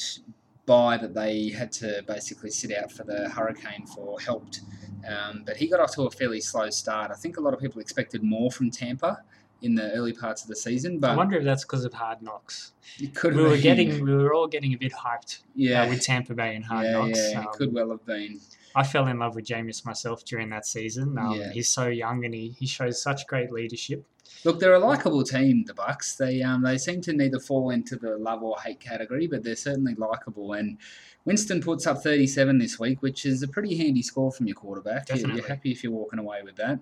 [0.65, 4.63] buy that they had to basically sit out for the Hurricane for helped.
[5.07, 7.11] Um, but he got off to a fairly slow start.
[7.11, 9.19] I think a lot of people expected more from Tampa
[9.63, 12.23] in the early parts of the season, But I wonder if that's because of Hard
[12.23, 12.73] Knocks.
[13.01, 13.61] it could We were been.
[13.61, 16.87] getting, we were all getting a bit hyped yeah, uh, with Tampa Bay and Hard
[16.87, 17.19] yeah, Knocks.
[17.33, 18.41] yeah, Um, it could well have been.
[18.77, 21.19] I fell in love with Jameis myself during that season.
[21.19, 21.51] Um, Yeah.
[21.53, 24.05] He's so young and he, he shows such great leadership.
[24.45, 26.17] Look, they're a likable team, the Bucs.
[26.17, 29.57] They um they seem to neither fall into the love or hate category, but they're
[29.57, 30.53] certainly likable.
[30.53, 30.77] And
[31.25, 35.09] Winston puts up 37 this week, which is a pretty handy score from your quarterback.
[35.09, 35.41] You're- Definitely.
[35.41, 36.79] You're happy if you're walking away with that.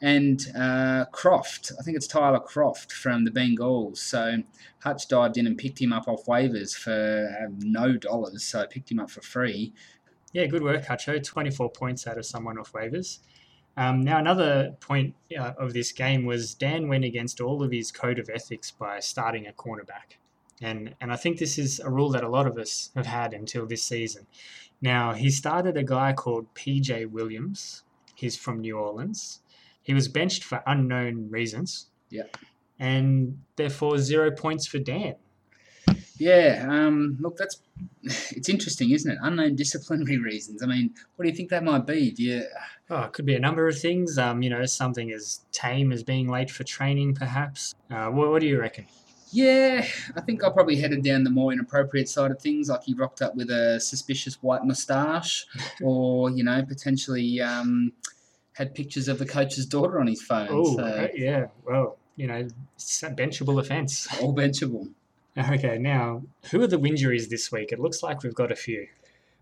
[0.00, 3.98] And uh, Kroft, I think it's Tyler Kroft from the Bengals.
[3.98, 4.42] So
[4.80, 8.66] Hutch dived in and picked him up off waivers for uh, no dollars, so I
[8.66, 9.72] picked him up for free.
[10.32, 11.22] Yeah, good work, Hacho.
[11.22, 13.18] 24 points out of someone off waivers.
[13.76, 17.90] Um, now, another point uh, of this game was Dan went against all of his
[17.90, 20.18] code of ethics by starting a cornerback.
[20.60, 23.32] And, and I think this is a rule that a lot of us have had
[23.32, 24.26] until this season.
[24.80, 27.84] Now, he started a guy called PJ Williams.
[28.14, 29.42] He's from New Orleans.
[29.88, 31.86] He was benched for unknown reasons.
[32.10, 32.24] Yeah.
[32.78, 35.14] And therefore, zero points for Dan.
[36.18, 37.62] Yeah, um, look, that's
[38.02, 39.18] it's interesting, isn't it?
[39.22, 40.62] Unknown disciplinary reasons.
[40.62, 42.10] I mean, what do you think that might be?
[42.10, 42.44] Do you,
[42.90, 44.18] Oh, it could be a number of things.
[44.18, 47.74] Um, you know, something as tame as being late for training, perhaps.
[47.90, 48.86] Uh, what, what do you reckon?
[49.30, 52.92] Yeah, I think I probably headed down the more inappropriate side of things, like he
[52.92, 55.46] rocked up with a suspicious white moustache,
[55.82, 57.92] or you know, potentially um,
[58.58, 60.48] had pictures of the coach's daughter on his phone.
[60.50, 61.46] Oh, so yeah.
[61.64, 64.08] Well, you know, it's a benchable offence.
[64.20, 64.88] all benchable.
[65.38, 67.70] Okay, now, who are the injuries this week?
[67.70, 68.88] It looks like we've got a few.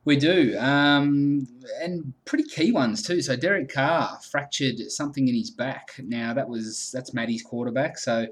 [0.05, 1.49] We do, um,
[1.81, 3.23] and pretty key ones too.
[3.23, 5.99] So Derek Carr fractured something in his back.
[5.99, 8.27] Now that was that's Maddie's quarterback, so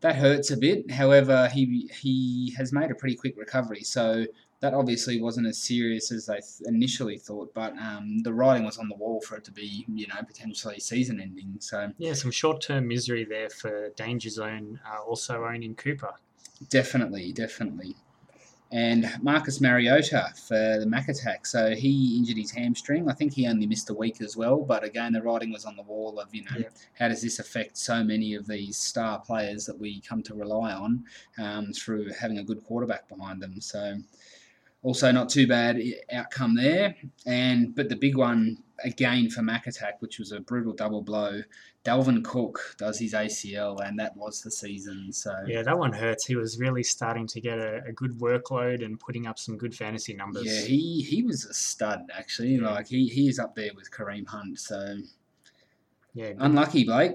[0.00, 0.90] that hurts a bit.
[0.90, 3.82] However, he he has made a pretty quick recovery.
[3.82, 4.24] So
[4.62, 7.52] that obviously wasn't as serious as they th- initially thought.
[7.52, 10.78] But um, the writing was on the wall for it to be, you know, potentially
[10.78, 11.56] season-ending.
[11.58, 16.14] So Yeah, some short term misery there for Danger Zone, uh, also owning Cooper.
[16.70, 17.96] Definitely, definitely.
[18.70, 21.44] And Marcus Mariota for the Mac attack.
[21.44, 23.10] So he injured his hamstring.
[23.10, 24.60] I think he only missed a week as well.
[24.64, 26.68] But again, the writing was on the wall of, you know, Yeah.
[26.94, 30.72] how does this affect so many of these star players that we come to rely
[30.72, 31.04] on
[31.36, 33.60] um, through having a good quarterback behind them.
[33.60, 33.96] So
[34.82, 35.80] also not too bad
[36.12, 36.96] outcome there.
[37.26, 41.42] And but the big one again for Mac attack, which was a brutal double blow.
[41.84, 45.12] Dalvin Cook does his ACL, and that was the season.
[45.12, 46.24] So Yeah, that one hurts.
[46.24, 49.74] He was really starting to get a, a good workload and putting up some good
[49.74, 50.46] fantasy numbers.
[50.46, 52.56] Yeah, he, he was a stud actually.
[52.56, 52.70] Yeah.
[52.70, 54.58] Like he, he is up there with Kareem Hunt.
[54.58, 54.98] So
[56.14, 56.28] yeah.
[56.28, 56.36] good.
[56.40, 57.12] unlucky, Blake.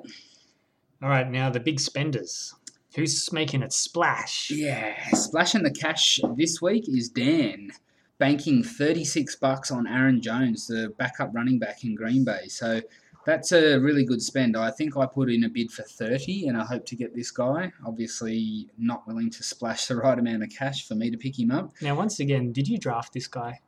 [1.01, 2.55] All right, now the big spenders.
[2.97, 4.49] Who's making it splash?
[4.49, 7.69] Yeah, splashing the cash this week is Dan,
[8.17, 12.47] banking thirty six bucks on Aaron Jones, the backup running back in Green Bay.
[12.47, 12.81] So
[13.23, 14.57] that's a really good spend.
[14.57, 17.29] I think I put in a bid for thirty, and I hope to get this
[17.29, 17.71] guy.
[17.85, 21.51] Obviously, not willing to splash the right amount of cash for me to pick him
[21.51, 21.71] up.
[21.83, 23.61] Now, once again, did you draft this guy?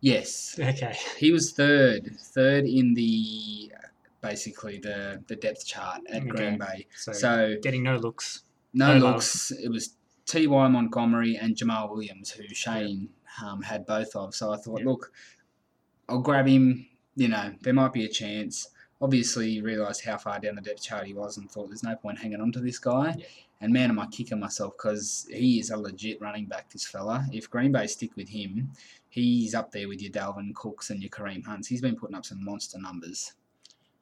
[0.00, 0.96] Yes, Okay.
[1.18, 3.72] He was third, third in the
[4.20, 6.28] basically the the depth chart at Okay.
[6.28, 6.86] Green Bay.
[6.96, 8.42] So, So getting no looks.
[8.74, 9.14] no no love.
[9.16, 9.50] looks.
[9.52, 9.94] It was
[10.26, 10.46] T.
[10.46, 10.68] Y.
[10.68, 13.08] Montgomery and Jamaal Williams, who Shane
[13.44, 14.34] um, had both of.
[14.34, 14.86] So I thought, Yeah.
[14.86, 15.12] look,
[16.08, 16.86] I'll grab him.
[17.16, 18.68] You know, there might be a chance.
[19.00, 21.94] Obviously, you realised how far down the depth chart he was, and thought there's no
[21.96, 23.14] point hanging on to this guy.
[23.18, 23.24] Yeah.
[23.60, 26.70] And man, am I kicking myself because he is a legit running back.
[26.70, 27.26] This fella.
[27.32, 28.70] If Green Bay stick with him,
[29.08, 31.66] he's up there with your Dalvin Cooks and your Kareem Hunts.
[31.68, 33.32] He's been putting up some monster numbers.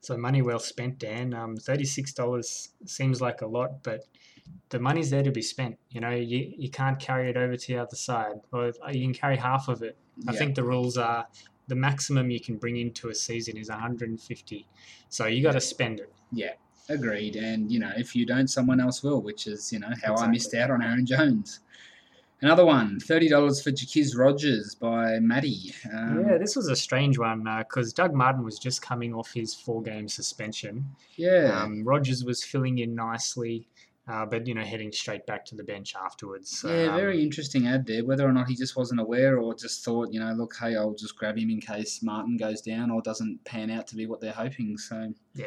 [0.07, 1.35] So money well spent, Dan.
[1.35, 4.05] Um, thirty-six dollars seems like a lot, but
[4.69, 5.79] the money's there to be spent.
[5.91, 9.13] You know, you, you can't carry it over to the other side, or you can
[9.13, 9.99] carry half of it.
[10.29, 11.27] I think the rules are
[11.67, 14.69] the maximum you can bring into a season is 150.
[15.09, 16.13] So you got to spend it.
[16.31, 16.53] Yeah,
[16.89, 17.35] agreed.
[17.35, 20.29] And you know, if you don't, someone else will, which is you know how I
[20.29, 21.59] missed out on Aaron Jones.
[22.43, 25.73] Another one, thirty dollars for Jacquizz Rodgers by Maddie.
[25.93, 29.55] Um, yeah, this was a strange one because Doug Martin was just coming off his
[29.55, 30.85] four-game suspension.
[31.17, 31.63] yeah.
[31.63, 33.67] Um, Rodgers was filling in nicely,
[34.07, 36.51] uh, but you know heading straight back to the bench afterwards.
[36.59, 38.05] So, yeah, um, very interesting ad there.
[38.05, 40.93] Whether or not he just wasn't aware or just thought, you know, look, hey, I'll
[40.95, 44.21] just grab him in case Martin goes down or doesn't pan out to be what
[44.21, 44.77] they're hoping.
[44.77, 45.47] So, Yeah.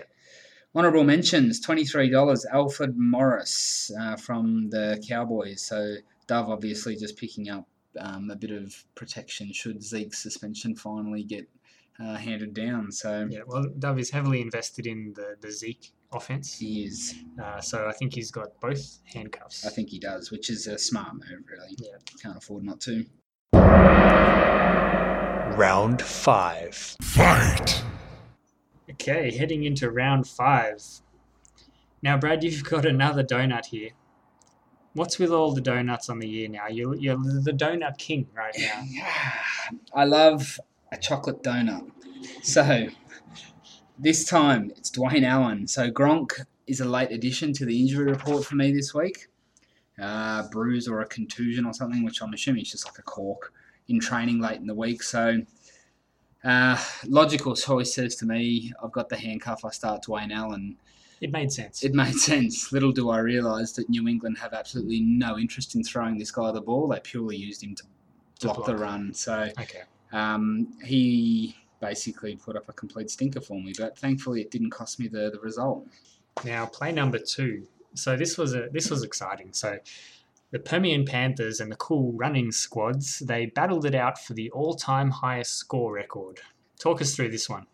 [0.75, 5.62] Honourable mentions $23, Alfred Morris uh, from the Cowboys.
[5.63, 5.95] So,
[6.29, 7.67] Dove obviously just picking up
[7.99, 11.49] um, a bit of protection should Zeke's suspension finally get
[11.99, 12.91] uh, handed down.
[12.91, 17.15] So, Yeah, well, Dove is heavily invested in the, the Zeke offense, he is.
[17.43, 19.65] uh, so I think he's got both handcuffs.
[19.65, 21.75] I think he does, which is a smart move, really.
[21.79, 21.97] Yeah.
[22.21, 23.05] Can't afford not to.
[25.57, 26.75] Round five.
[27.01, 27.83] Fight!
[28.91, 30.83] Okay, heading into round five.
[32.03, 33.89] Now, Brad, you've got another donut here.
[34.93, 36.67] What's with all the donuts on the year now?
[36.67, 38.86] You're, you're the donut king right now.
[39.93, 40.60] I love
[40.91, 41.89] a chocolate donut.
[42.41, 42.88] So
[43.97, 45.67] this time it's Dwayne Allen.
[45.67, 49.28] So Gronk is a late addition to the injury report for me this week.
[50.02, 53.54] Uh, bruise or a contusion or something, which I'm assuming is just like a cork
[53.89, 55.04] in training late in the week.
[55.04, 55.41] So
[56.43, 59.65] uh, logical choice says to me, I've got the handcuff.
[59.65, 60.78] I start Dwayne Allen.
[61.21, 61.84] It made sense.
[61.84, 62.71] It made sense.
[62.71, 66.51] Little do I realise that New England have absolutely no interest in throwing this guy
[66.51, 66.88] the ball.
[66.88, 67.84] They purely used him to
[68.39, 69.13] To block, the run.
[69.13, 69.84] So okay.
[70.13, 74.99] um, he basically put up a complete stinker for me, but thankfully it didn't cost
[74.99, 75.86] me the, the result.
[76.45, 77.67] Now, play number two.
[77.95, 79.49] So this was a this was exciting.
[79.51, 79.79] So
[80.51, 85.12] the Permian Panthers and the Cool Running squads they battled it out for the all-time
[85.12, 86.39] highest score record.
[86.79, 87.65] Talk us through this one.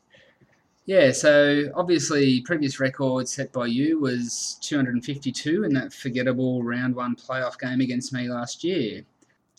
[0.87, 7.15] Yeah, so obviously previous record set by you was 252 in that forgettable round one
[7.15, 9.03] playoff game against me last year.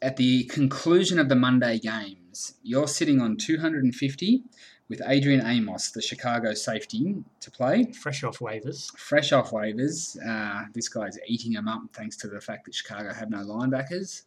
[0.03, 4.45] At the conclusion of the Monday games, you're sitting on 250
[4.89, 7.87] with Adrian Amos, the Chicago safety, to play.
[7.93, 8.97] Fresh off waivers.
[8.97, 10.17] fresh off waivers.
[10.25, 14.23] Uh, this guy's eating them up thanks to the fact that Chicago have no linebackers.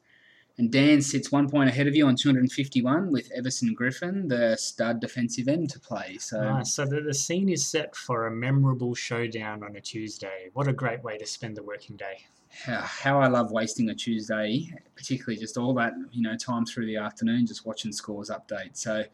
[0.59, 4.99] And Dan sits one point ahead of you on 251 with Everson Griffen, the stud
[4.99, 6.17] defensive end, to play.
[6.19, 6.73] So, Nice.
[6.73, 10.49] So the, the scene is set for a memorable showdown on a Tuesday.
[10.51, 12.25] What a great way to spend the working day.
[12.65, 16.87] how, how I love wasting a Tuesday, particularly just all that you know time through
[16.87, 18.75] the afternoon, just watching scores update.
[18.75, 19.05] So,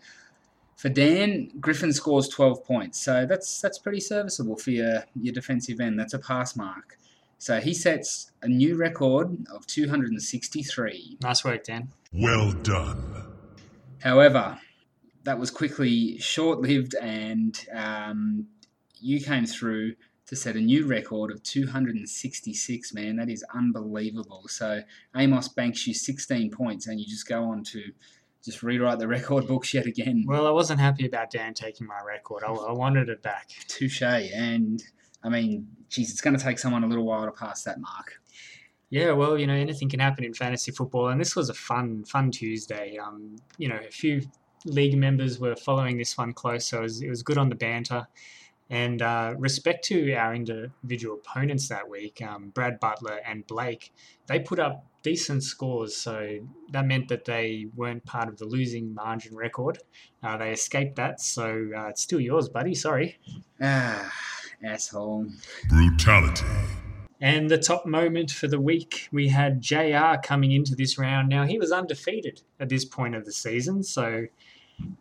[0.75, 5.79] for Dan, Griffen scores 12 points, so that's that's pretty serviceable for your your defensive
[5.79, 5.99] end.
[5.99, 6.97] That's a pass mark.
[7.45, 11.19] So he sets a new record of 263.
[11.21, 11.89] Nice work, Dan.
[12.11, 13.23] Well done.
[14.01, 14.59] However,
[15.25, 18.47] that was quickly short lived, and um,
[18.99, 19.93] you came through
[20.25, 22.93] to set a new record of 266.
[22.95, 24.45] Man, that is unbelievable.
[24.47, 24.81] So
[25.15, 27.91] Amos banks you 16 points, and you just go on to
[28.43, 30.25] just rewrite the record books yet again.
[30.25, 32.43] Well, I wasn't happy about Dan taking my record.
[32.43, 33.51] I, I wanted it back.
[33.67, 34.01] Touche.
[34.01, 34.83] And
[35.25, 38.13] I mean, geez, it's going to take someone a little while to pass that mark.
[38.91, 42.05] Yeah, well, you know, anything can happen in fantasy football, and this was a fun,
[42.05, 42.97] fun Tuesday.
[42.97, 44.21] Um, you know, a few
[44.65, 47.55] league members were following this one close, so it was, it was good on the
[47.55, 48.07] banter.
[48.69, 53.93] And uh, respect to our individual opponents that week, um, Brad Butler and Blake,
[54.27, 56.39] they put up decent scores, so
[56.71, 59.79] that meant that they weren't part of the losing margin record.
[60.23, 62.73] Uh, they escaped that, so uh, it's still yours, buddy.
[62.73, 63.19] Sorry.
[63.61, 64.11] Ah,
[64.63, 65.27] asshole.
[65.69, 66.45] Brutality.
[67.21, 71.29] And the top moment for the week, we had JR coming into this round.
[71.29, 74.25] Now, he was undefeated at this point of the season, so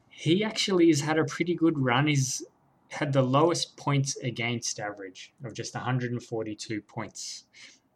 [0.08, 2.06] he actually has had a pretty good run.
[2.06, 2.44] He's
[2.88, 7.44] had the lowest points against average of just 142 points.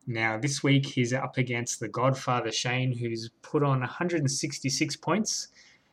[0.06, 5.48] Now, this week, he's up against the Godfather Shane, who's put on 166 points.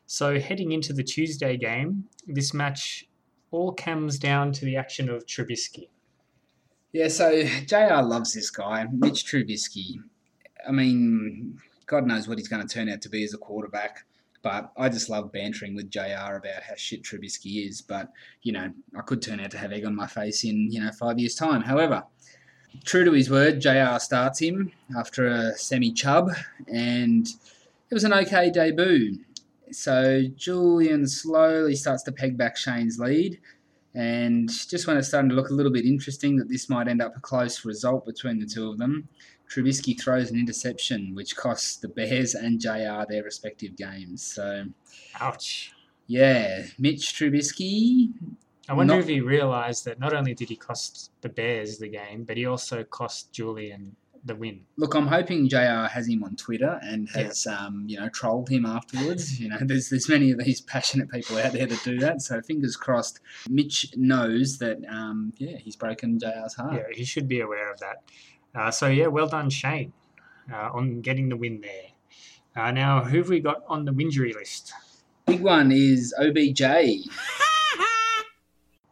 [0.08, 3.08] So, heading into the Tuesday game, this match
[3.52, 5.90] all comes down to the action of Trubisky.
[6.94, 9.98] Yeah, so JR loves this guy, Mitch Trubisky.
[10.68, 14.06] I mean, God knows what he's going to turn out to be as a quarterback,
[14.42, 17.82] but I just love bantering with JR about how shit Trubisky is.
[17.82, 18.12] But,
[18.44, 20.92] you know, I could turn out to have egg on my face in, you know,
[20.92, 21.62] five years' time.
[21.62, 22.04] However,
[22.84, 26.32] true to his word, JR starts him after a semi chub,
[26.68, 29.20] and it was an okay debut.
[29.76, 33.40] So Julian slowly starts to peg back Shane's lead.
[33.94, 37.02] And just when it's starting to look a little bit interesting that this might end
[37.02, 39.08] up a close result between the two of them,
[39.50, 44.22] Trubisky throws an interception, which costs the Bears and JR their respective games.
[44.24, 44.66] So,
[45.20, 45.72] Ouch.
[46.08, 48.10] Yeah, Mitch Trubisky.
[48.68, 51.88] I wonder Not- if he realised that not only did he cost the Bears the
[51.88, 54.62] game, but he also cost Julian the win.
[54.76, 58.66] Look, I'm hoping JR has him on Twitter and has, um, you know, trolled him
[58.66, 59.40] afterwards.
[59.40, 62.22] you know, there's there's many of these passionate people out there that do that.
[62.22, 63.20] So fingers crossed.
[63.50, 66.74] Mitch knows that, um, yeah, he's broken JR's heart.
[66.74, 68.04] Yeah, he should be aware of that.
[68.54, 69.94] Uh, so yeah, well done, Shane,
[70.52, 71.92] uh, on getting the win there.
[72.56, 74.74] Uh, now, who have we got on the injury list?
[75.26, 76.62] Big one is OBJ.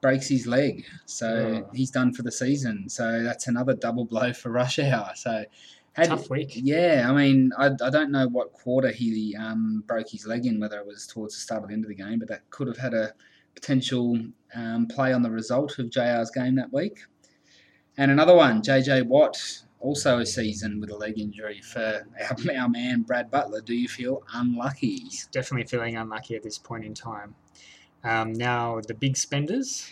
[0.03, 1.69] Breaks his leg, so Oh.
[1.73, 2.87] he's done for the season.
[2.89, 5.11] So that's another double blow for Rush Hour.
[5.15, 5.45] So,
[5.93, 6.51] had, Tough week.
[6.55, 10.59] Yeah, I mean, I, I don't know what quarter he um, broke his leg in,
[10.59, 12.67] whether it was towards the start or the end of the game, but that could
[12.67, 13.13] have had a
[13.55, 14.17] potential
[14.55, 16.99] um, play on the result of JR's game that week.
[17.97, 19.37] And another one, JJ Watt,
[19.79, 23.61] also a season with a leg injury for our, our man Brad Butler.
[23.61, 25.03] Do you feel unlucky?
[25.31, 27.35] Definitely feeling unlucky at this point in time.
[28.03, 29.89] Um, now, the big spenders.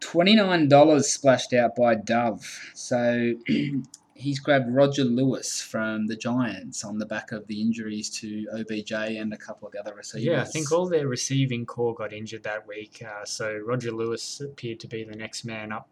[0.00, 2.70] $29 splashed out by Dove.
[2.74, 3.34] So
[4.14, 8.92] he's grabbed Roger Lewis from the Giants on the back of the injuries to OBJ
[8.92, 10.24] and a couple of the other receivers.
[10.24, 13.02] Yeah, I think all their receiving core got injured that week.
[13.06, 15.88] Uh, so Roger Lewis appeared to be the next man up.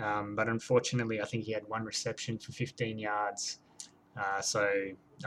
[0.00, 3.58] Um, but unfortunately, I think he had one reception for 15 yards.
[4.16, 4.68] Uh, so,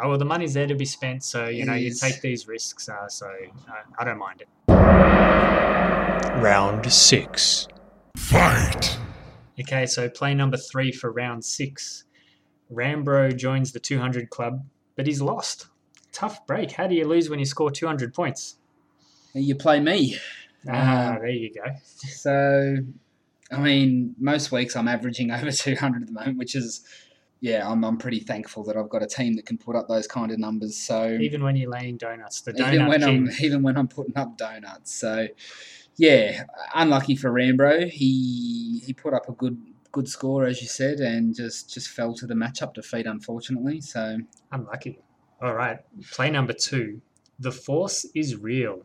[0.01, 1.23] oh, well, the money's there to be spent.
[1.23, 2.89] So, you It know, you take these risks.
[2.89, 4.47] Uh, so, uh, I don't mind it.
[6.23, 7.67] Round six.
[8.17, 8.97] Fight!
[9.59, 12.05] Okay, so play number three for round six.
[12.71, 15.67] Rambro joins the 200 club, but he's lost.
[16.11, 16.71] Tough break.
[16.71, 18.55] How do you lose when you score 200 points?
[19.33, 20.17] You play me.
[20.69, 21.61] Ah, Um, there you go.
[21.85, 22.77] So,
[23.51, 26.81] I mean, most weeks I'm averaging over 200 at the moment, which is,
[27.41, 30.07] yeah, I'm, I'm pretty thankful that I've got a team that can put up those
[30.07, 30.77] kind of numbers.
[30.77, 33.27] So, Even when you're laying donuts, the donut even when king.
[33.27, 34.95] I'm even when I'm putting up donuts.
[34.95, 35.27] So,
[35.97, 37.89] yeah, unlucky for Rambro.
[37.89, 39.57] He he put up a good
[39.91, 43.81] good score as you said, and just just fell to the matchup defeat, unfortunately.
[43.81, 44.19] So,
[44.51, 44.99] Unlucky.
[45.41, 45.79] All right,
[46.11, 47.01] play number two.
[47.39, 48.83] The force is real.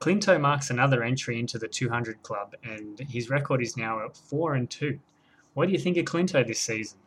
[0.00, 4.54] Clinto marks another entry into the 200 club, and his record is now at four
[4.54, 4.98] and two.
[5.54, 6.98] What do you think of Clinto this season?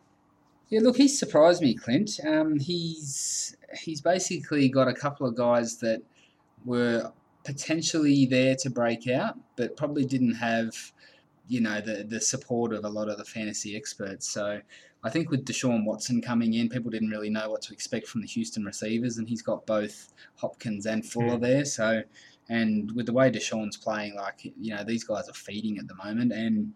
[0.68, 2.18] Yeah, look, he's surprised me, Clint.
[2.26, 6.02] Um, he's he's basically got a couple of guys that
[6.64, 7.12] were
[7.46, 10.74] potentially there to break out, but probably didn't have,
[11.48, 14.28] you know, the the support of a lot of the fantasy experts.
[14.28, 14.60] So
[15.04, 18.20] I think with Deshaun Watson coming in, people didn't really know what to expect from
[18.22, 21.40] the Houston receivers, and he's got both Hopkins and Fuller Mm.
[21.42, 21.64] there.
[21.64, 22.02] So,
[22.48, 25.94] and with the way Deshaun's playing, like you know, these guys are feeding at the
[25.94, 26.72] moment, and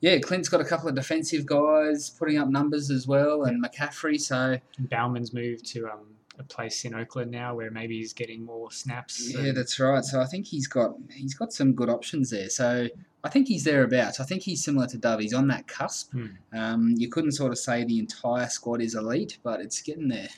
[0.00, 4.20] yeah, Clint's got a couple of defensive guys putting up numbers as well, and McCaffrey.
[4.20, 6.06] So Bauman's moved to um,
[6.42, 9.32] a place in Oakland now where maybe he's getting more snaps.
[9.32, 10.04] yeah, and- that's right.
[10.04, 12.48] So I think he's got he's got some good options there.
[12.50, 12.88] So
[13.24, 14.20] I think he's thereabouts.
[14.20, 15.20] I think he's similar to Dove.
[15.20, 16.12] He's on that cusp.
[16.12, 16.26] Hmm.
[16.52, 20.28] Um, you couldn't sort of say the entire squad is elite, but it's getting there.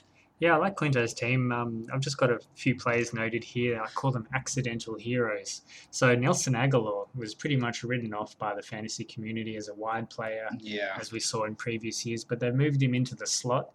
[0.41, 1.53] Yeah, I like Clinto's team.
[1.53, 3.81] Um, I've just got a few players noted here.
[3.81, 5.63] I call them accidental heroes.
[5.93, 10.11] So Nelson Agholor was pretty much written off by the fantasy community as a wide
[10.11, 10.97] player, Yeah.
[11.01, 13.71] as we saw in previous years, but they've moved him into the slot,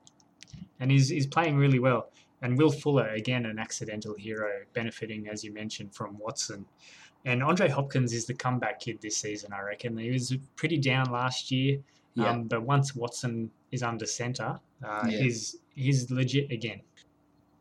[0.79, 2.11] and he's, he's playing really well.
[2.41, 6.65] And Will Fuller, again, an accidental hero, benefiting, as you mentioned, from Watson.
[7.25, 9.97] And Andre Hopkins is the comeback kid this season, I reckon.
[9.97, 11.79] He was pretty down last year,
[12.15, 12.29] Yeah.
[12.29, 15.17] um, but once Watson is under centre, uh, Yeah.
[15.17, 16.81] he's, he's legit again.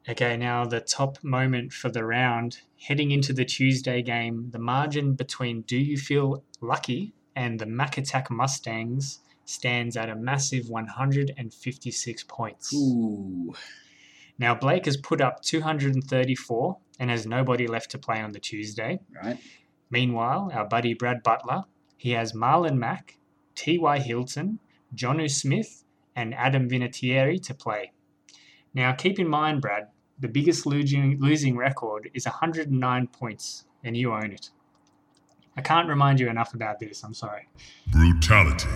[0.08, 2.60] Okay, now the top moment for the round.
[2.80, 7.98] Heading into the Tuesday game, the margin between Do You Feel Lucky and the Mac
[7.98, 12.74] Attack Mustangs stands at a massive 156 points.
[12.74, 13.54] Ooh.
[14.38, 19.00] Now, Blake has put up 234 and has nobody left to play on the Tuesday.
[19.22, 19.38] Right.
[19.90, 21.64] Meanwhile, our buddy Brad Butler,
[21.96, 23.18] he has Marlon Mack,
[23.54, 23.98] T.Y.
[24.00, 24.58] Hilton,
[24.94, 25.84] Jonnu Smith,
[26.14, 27.92] and Adam Vinatieri to play.
[28.74, 34.12] Now, keep in mind, Brad, the biggest losing, losing record is 109 points, and you
[34.12, 34.50] own it.
[35.56, 37.48] I can't remind you enough about this, I'm sorry.
[37.90, 38.68] Brutality.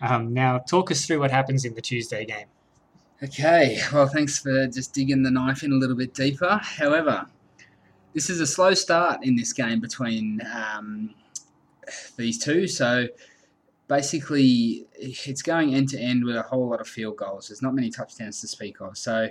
[0.00, 2.46] Um, now, talk us through what happens in the Tuesday game.
[3.22, 6.60] Okay, well, thanks for just digging the knife in a little bit deeper.
[6.62, 7.26] However,
[8.12, 11.14] this is a slow start in this game between um,
[12.16, 12.66] these two.
[12.66, 13.08] So
[13.88, 17.48] basically, it's going end to end with a whole lot of field goals.
[17.48, 18.98] There's not many touchdowns to speak of.
[18.98, 19.28] So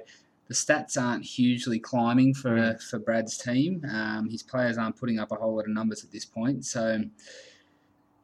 [0.48, 3.84] the stats aren't hugely climbing for, for Brad's team.
[3.90, 6.66] Um, his players aren't putting up a whole lot of numbers at this point.
[6.66, 7.04] So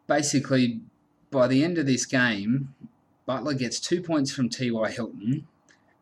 [0.07, 0.81] basically,
[1.31, 2.73] by the end of this game,
[3.25, 4.91] Butler gets two points from T.Y.
[4.91, 5.47] Hilton,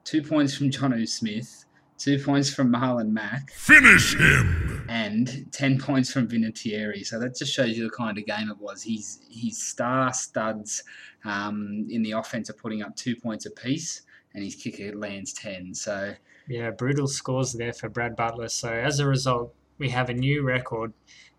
[0.03, 1.65] two points from Jonnu Smith,
[1.97, 4.85] two points from Marlon Mack, Finish him!
[4.89, 7.05] and 10 points from Vinatieri.
[7.05, 8.83] So that just shows you the kind of game it was.
[8.83, 10.83] His, his star studs
[11.25, 14.03] um, in the offense are putting up two points apiece,
[14.33, 15.73] and his kicker lands 10.
[15.73, 16.13] So,
[16.47, 18.47] Yeah, brutal scores there for Brad Butler.
[18.49, 20.93] So as a result, we have a new record.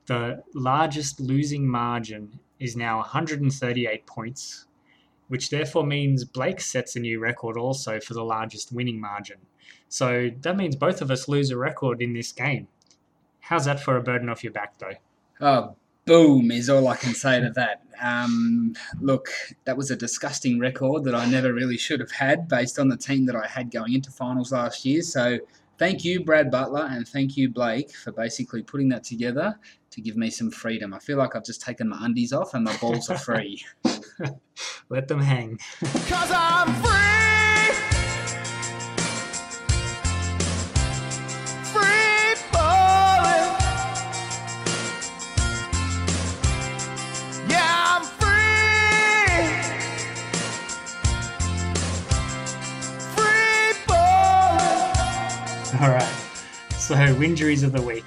[0.06, 4.66] The largest losing margin is now 138 points,
[5.28, 9.38] which therefore means Blake sets a new record also for the largest winning margin.
[9.88, 12.68] So that means both of us lose a record in this game.
[13.40, 14.94] How's that for a burden off your back, though?
[15.40, 17.82] oh, boom is all I can say to that.
[18.00, 19.28] Um, look,
[19.64, 22.96] that was a disgusting record that I never really should have had based on the
[22.96, 25.02] team that I had going into finals last year.
[25.02, 25.38] So,
[25.78, 29.58] thank you, Brad Butler, and thank you, Blake, for basically putting that together
[29.98, 30.94] to give me some freedom.
[30.94, 33.64] I feel like I've just taken my undies off and my balls are free.
[34.88, 35.58] Let them hang.
[36.06, 37.74] Cause I'm free.
[41.74, 43.56] Free falling.
[47.48, 49.48] Yeah, I'm free.
[53.16, 55.82] Free falling.
[55.82, 56.14] All right.
[56.78, 58.04] So injuries of the week.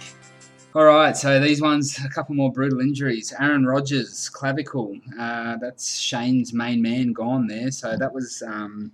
[0.74, 3.34] All right, so these ones, a couple more brutal injuries.
[3.38, 4.98] Aaron Rodgers, clavicle.
[5.20, 7.72] Uh, that's Shane's main man gone there.
[7.72, 8.92] So that was um,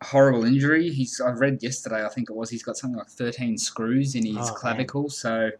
[0.00, 0.90] a horrible injury.
[0.90, 4.26] He's I read yesterday, I think it was, he's got something like 13 screws in
[4.26, 4.54] his Oh, man.
[4.56, 5.10] clavicle.
[5.10, 5.50] So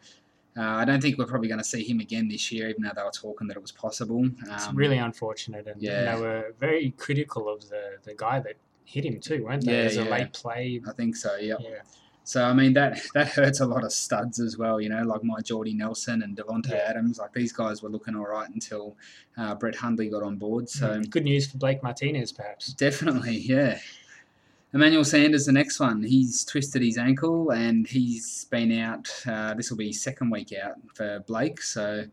[0.56, 2.90] uh, I don't think we're probably going to see him again this year, even though
[2.96, 4.28] they were talking that it was possible.
[4.48, 6.12] It's Um, really unfortunate, and yeah.
[6.16, 9.74] they were very critical of the, the guy that hit him too, weren't they?
[9.78, 10.10] Yeah, As a yeah.
[10.10, 10.82] late play.
[10.88, 11.36] I think so.
[11.36, 11.54] Yeah.
[11.60, 11.82] Yeah.
[12.24, 15.24] So I mean that that hurts a lot of studs as well, you know, like
[15.24, 16.84] my Jordy Nelson and Davante Yeah.
[16.88, 17.18] Adams.
[17.18, 18.96] Like these guys were looking all right until
[19.36, 20.68] uh, Brett Hundley got on board.
[20.68, 22.72] So Mm, Good news for Blake Martinez, perhaps.
[22.74, 23.78] definitely, yeah.
[24.72, 26.02] Emmanuel Sanders, the next one.
[26.04, 29.08] He's twisted his ankle and he's been out.
[29.26, 31.60] Uh, this will be second week out for Blake.
[31.60, 32.04] So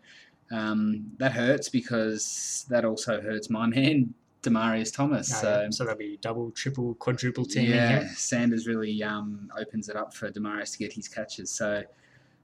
[0.49, 4.15] um, that hurts because that also hurts my man,
[4.47, 5.31] Demaryius Thomas.
[5.31, 8.07] No, so so there'll be double, triple, quadruple teaming yeah.
[8.15, 11.49] Sanders really um, opens it up for Demaryius to get his catches.
[11.49, 11.83] So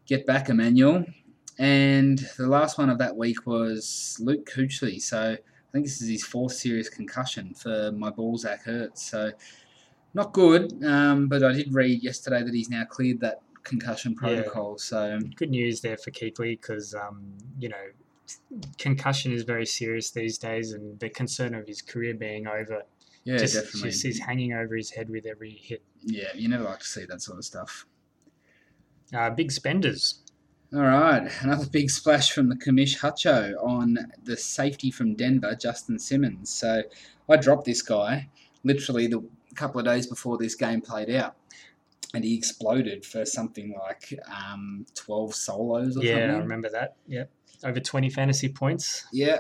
[0.06, 1.06] get back, Emmanuel.
[1.60, 5.02] And the last one of that week was Luke Kuechly.
[5.02, 9.00] So I think this is his fourth serious concussion for my Balzac Ertz.
[9.00, 9.32] So
[10.14, 14.78] not good, um, but I did read yesterday that he's now cleared that concussion protocol.
[14.78, 17.86] So Good news there for Kuechly because, um, you know,
[18.78, 22.84] concussion is very serious these days, and the concern of his career being over
[23.24, 23.90] yeah, just, definitely.
[23.90, 25.82] just is hanging over his head with every hit.
[26.02, 27.86] Yeah, you never like to see that sort of stuff.
[29.14, 30.20] Uh, big spenders.
[30.74, 36.00] All right, another big splash from the commish Hutcho on the safety from Denver, Justin
[36.00, 36.50] Simmons.
[36.52, 36.82] So
[37.30, 38.30] I dropped this guy
[38.64, 39.24] literally the
[39.56, 41.36] couple of days before this game played out,
[42.14, 46.96] and he exploded for something like um, 12 solos or Yeah, I remember that.
[47.08, 47.30] Yep.
[47.64, 49.06] Over 20 fantasy points.
[49.14, 49.40] Yeah.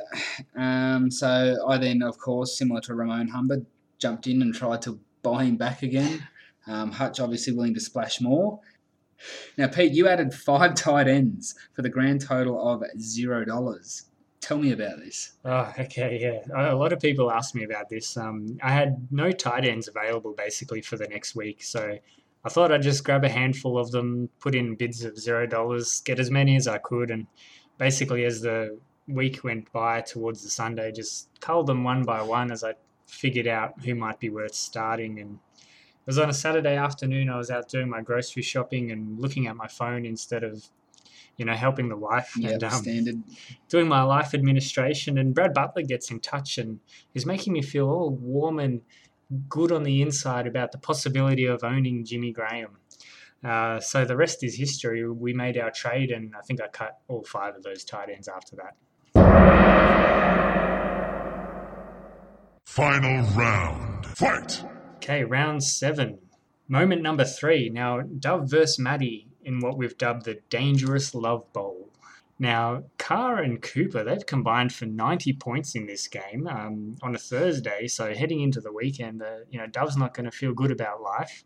[0.55, 3.66] Um, so I then, of course, similar to Ramon Humbert,
[3.99, 6.26] jumped in and tried to buy him back again.
[6.68, 8.59] Um, Hutch obviously willing to splash more.
[9.57, 14.05] Now, Pete, you added five tight ends for the grand total of zero dollars.
[14.41, 15.34] Tell me about this.
[15.45, 16.72] Oh, okay, yeah.
[16.74, 18.18] A lot of people asked me about this.
[18.18, 21.97] Um, I had no tight ends available basically for the next week, so
[22.43, 26.01] I thought I'd just grab a handful of them, put in bids of zero dollars,
[26.01, 27.26] get as many as I could, and
[27.78, 32.52] basically as the week went by towards the Sunday, just cull them one by one
[32.52, 32.74] as I
[33.08, 35.20] figured out who might be worth starting.
[35.20, 37.30] And it was on a Saturday afternoon.
[37.30, 40.66] I was out doing my grocery shopping and looking at my phone instead of,
[41.38, 42.34] you know, helping the wife.
[42.36, 43.24] And, um, standard.
[43.70, 46.80] doing my life administration and Brad Butler gets in touch and
[47.14, 48.82] is making me feel all warm and
[49.50, 52.78] good on the inside about the possibility of owning Jimmy Graham.
[53.44, 55.10] Uh, so the rest is history.
[55.10, 58.28] We made our trade and I think I cut all five of those tight ends
[58.28, 58.76] after that.
[62.66, 64.06] Final round.
[64.08, 64.64] Fight!
[64.96, 66.20] Okay, round seven.
[66.68, 67.70] Moment number three.
[67.70, 71.89] Now, Dove versus Maddie in what we've dubbed the Dangerous Love Bowl.
[72.39, 77.20] Now, Carr and Cooper, they've combined for 90 points in this game um, on a
[77.20, 77.88] Thursday.
[77.88, 81.02] So heading into the weekend, uh, you know, Dove's not going to feel good about
[81.02, 81.44] life.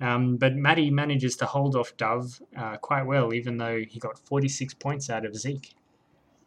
[0.00, 4.18] Um, but Maddie manages to hold off Dove uh, quite well, even though he got
[4.18, 5.74] 46 points out of Zeke.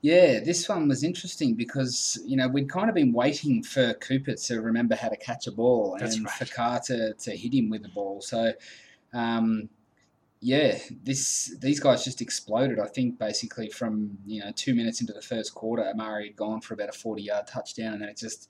[0.01, 4.33] Yeah, this one was interesting because you know we'd kind of been waiting for Cooper
[4.33, 6.33] to remember how to catch a ball That's and right.
[6.33, 8.19] for Carr to, to hit him with the ball.
[8.19, 8.51] So,
[9.13, 9.69] um,
[10.41, 12.79] yeah, this these guys just exploded.
[12.79, 16.59] I think basically from you know two minutes into the first quarter, Amari had gone
[16.59, 18.49] for about a forty yard touchdown, and it just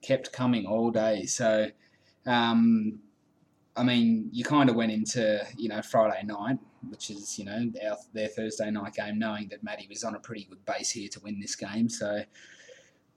[0.00, 1.26] kept coming all day.
[1.26, 1.70] So,
[2.24, 3.00] um,
[3.76, 6.58] I mean, you kind of went into you know Friday night,
[6.88, 10.20] which is you know our, their Thursday night game, knowing that Maddie was on a
[10.20, 11.88] pretty good base here to win this game.
[11.88, 12.24] So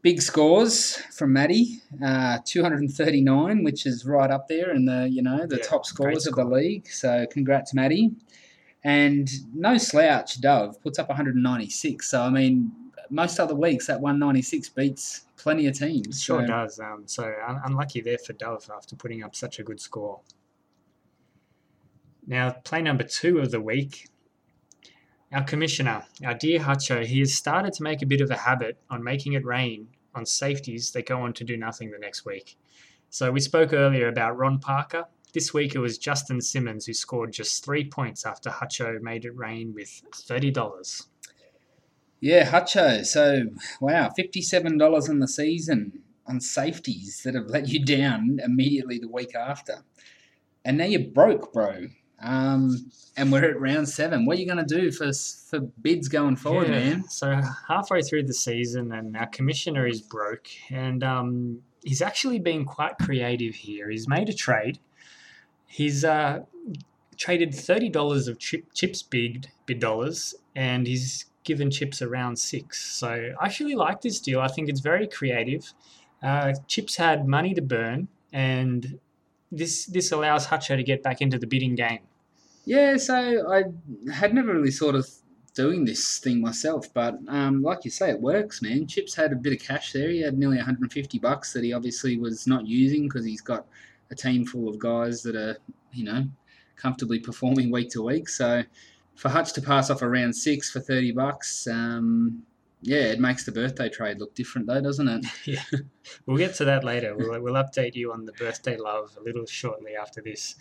[0.01, 5.45] big scores from Maddie, uh, 239, which is right up there in the you know
[5.45, 6.87] the Yeah, top scores of the league.
[6.87, 8.11] So congrats, Maddie.
[8.83, 12.09] And no slouch, Dove puts up 196.
[12.09, 12.71] So I mean,
[13.09, 16.21] most other weeks that 196 beats plenty of teams.
[16.21, 16.79] Sure so, does.
[16.79, 20.19] Um, so un- unlucky there for Dove after putting up such a good score.
[22.27, 24.09] Now, play number two of the week.
[25.31, 28.77] Our commissioner, our dear Hutcho, he has started to make a bit of a habit
[28.89, 32.57] on making it rain on safeties that go on to do nothing the next week.
[33.09, 35.05] So we spoke earlier about Ron Parker.
[35.33, 39.35] This week it was Justin Simmons who scored just three points after Hutcho made it
[39.35, 41.07] rain with $30.
[42.19, 43.05] Yeah, Hutcho.
[43.05, 43.43] So,
[43.79, 49.33] wow, $57 in the season on safeties that have let you down immediately the week
[49.35, 49.83] after.
[50.65, 51.87] And now you're broke, bro.
[52.19, 54.25] Um, and we're at round seven.
[54.25, 57.09] What are you going to do for for bids going forward, Yeah, man?
[57.09, 62.65] So halfway through the season, and our commissioner is broke, and um, he's actually been
[62.65, 63.89] quite creative here.
[63.89, 64.79] He's made a trade.
[65.67, 66.41] He's uh,
[67.17, 72.99] traded thirty dollars of chip, chips bid bid dollars, and he's given chips around six.
[72.99, 74.39] So I actually like this deal.
[74.41, 75.71] I think it's very creative.
[76.21, 78.99] Uh, chips had money to burn, and
[79.51, 81.99] this this allows Hutcho to get back into the bidding game.
[82.65, 83.63] Yeah, so I
[84.11, 85.07] had never really thought of
[85.53, 88.85] doing this thing myself, but um, like you say, it works, man.
[88.87, 90.09] Chips had a bit of cash there.
[90.09, 93.65] He had nearly 150 bucks that he obviously was not using because he's got
[94.11, 95.57] a team full of guys that are,
[95.93, 96.25] you know,
[96.75, 98.29] comfortably performing week to week.
[98.29, 98.63] So
[99.15, 102.43] for Hutch to pass off around six for 30 bucks, um,
[102.81, 105.25] yeah, it makes the birthday trade look different though, doesn't it?
[105.45, 105.63] Yeah,
[106.25, 107.15] we'll get to that later.
[107.15, 110.55] We'll, we'll update you on the birthday love a little shortly after this.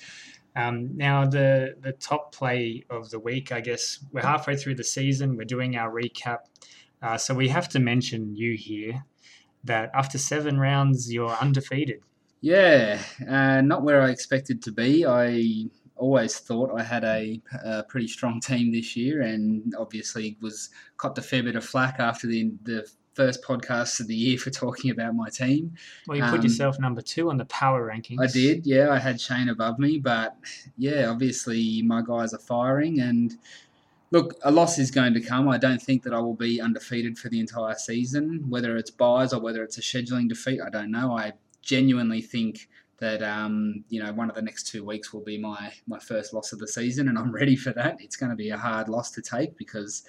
[0.54, 4.84] Um, now, the the top play of the week, I guess we're halfway through the
[4.84, 5.36] season.
[5.36, 6.38] We're doing our recap,
[7.02, 9.04] uh, so we have to mention you here.
[9.64, 12.00] That after seven rounds, you're undefeated.
[12.40, 15.04] Yeah, uh, not where I expected to be.
[15.04, 15.66] I
[15.96, 21.18] always thought I had a, a pretty strong team this year, and obviously was copped
[21.18, 24.90] a fair bit of flack after the the first podcast of the year for talking
[24.90, 25.74] about my team.
[26.06, 28.20] Well, you put Um, yourself number two on the power rankings.
[28.20, 28.90] I did, yeah.
[28.90, 30.36] I had Shane above me, but
[30.76, 33.34] yeah, obviously my guys are firing, and
[34.10, 35.48] look, a loss is going to come.
[35.48, 39.32] I don't think that I will be undefeated for the entire season, whether it's buys
[39.32, 40.60] or whether it's a scheduling defeat.
[40.60, 41.16] I don't know.
[41.16, 41.32] I
[41.62, 42.68] genuinely think
[42.98, 46.32] that um, you know one of the next two weeks will be my my first
[46.32, 47.98] loss of the season, and I'm ready for that.
[48.00, 50.04] It's going to be a hard loss to take because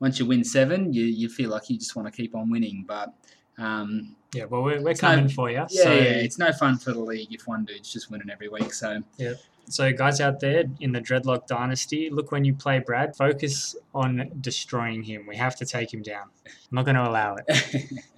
[0.00, 2.84] once you win seven, you, you feel like you just want to keep on winning,
[2.86, 3.12] but.
[3.58, 5.56] Um, Yeah, well, we're, we're It's no- coming for you.
[5.56, 8.48] yeah, so, yeah, it's no fun for the league if one dude's just winning every
[8.48, 8.72] week.
[8.72, 9.34] So yeah,
[9.68, 14.30] so guys out there in the Dreadlock Dynasty, look when you play Brad, focus on
[14.40, 15.26] destroying him.
[15.28, 16.28] We have to take him down.
[16.46, 17.92] I'm not going to allow it.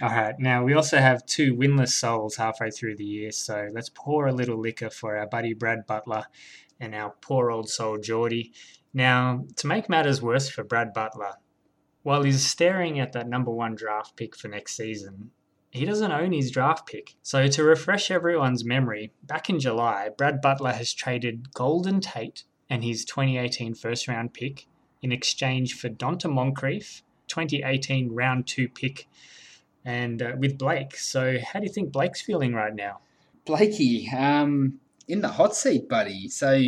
[0.00, 0.38] All right.
[0.38, 4.32] Now we also have two winless souls halfway through the year, so let's pour a
[4.32, 6.26] little liquor for our buddy Brad Butler
[6.78, 8.52] and our poor old soul Geordie.
[8.94, 11.34] Now, to make matters worse for Brad Butler,
[12.04, 15.32] while he's staring at that number one draft pick for next season,
[15.70, 17.16] he doesn't own his draft pick.
[17.22, 22.84] So, to refresh everyone's memory, back in July, Brad Butler has traded Golden Tate and
[22.84, 24.66] his 2018 first round pick
[25.02, 29.08] in exchange for Donte Moncrief, 2018 round two pick
[29.88, 30.96] and uh, with Blake.
[30.96, 32.98] So, how do you think Blake's feeling right now?
[33.46, 34.78] Blakey, um,
[35.08, 36.28] in the hot seat, buddy.
[36.28, 36.60] So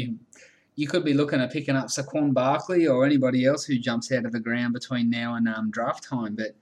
[0.74, 4.24] you could be looking at picking up Saquon Barkley or anybody else who jumps out
[4.24, 6.34] of the ground between now and um, draft time.
[6.34, 6.56] But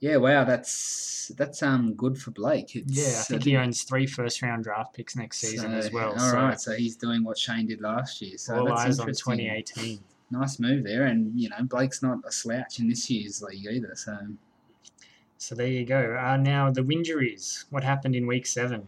[0.00, 2.76] yeah, wow, that's that's um good for Blake.
[2.76, 6.12] It's, Yeah, I think he owns three first round draft picks next season as well.
[6.12, 8.36] All so, right, so he's doing what Shane did last year.
[8.36, 9.98] So all that's eyes on 2018.
[10.30, 13.94] Nice move there, and you know Blake's not a slouch in this year's league either.
[13.94, 14.16] So
[15.40, 16.18] So, there you go.
[16.22, 17.64] Uh, now, the injuries.
[17.70, 18.86] What happened in week seven?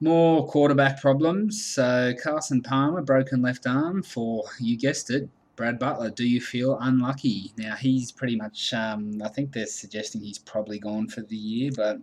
[0.00, 1.62] More quarterback problems.
[1.62, 6.08] So Carson Palmer, broken left arm for, you guessed it, Brad Butler.
[6.08, 7.52] Do you feel unlucky?
[7.58, 11.70] Now, he's pretty much, um, I think they're suggesting he's probably gone for the year,
[11.76, 11.98] but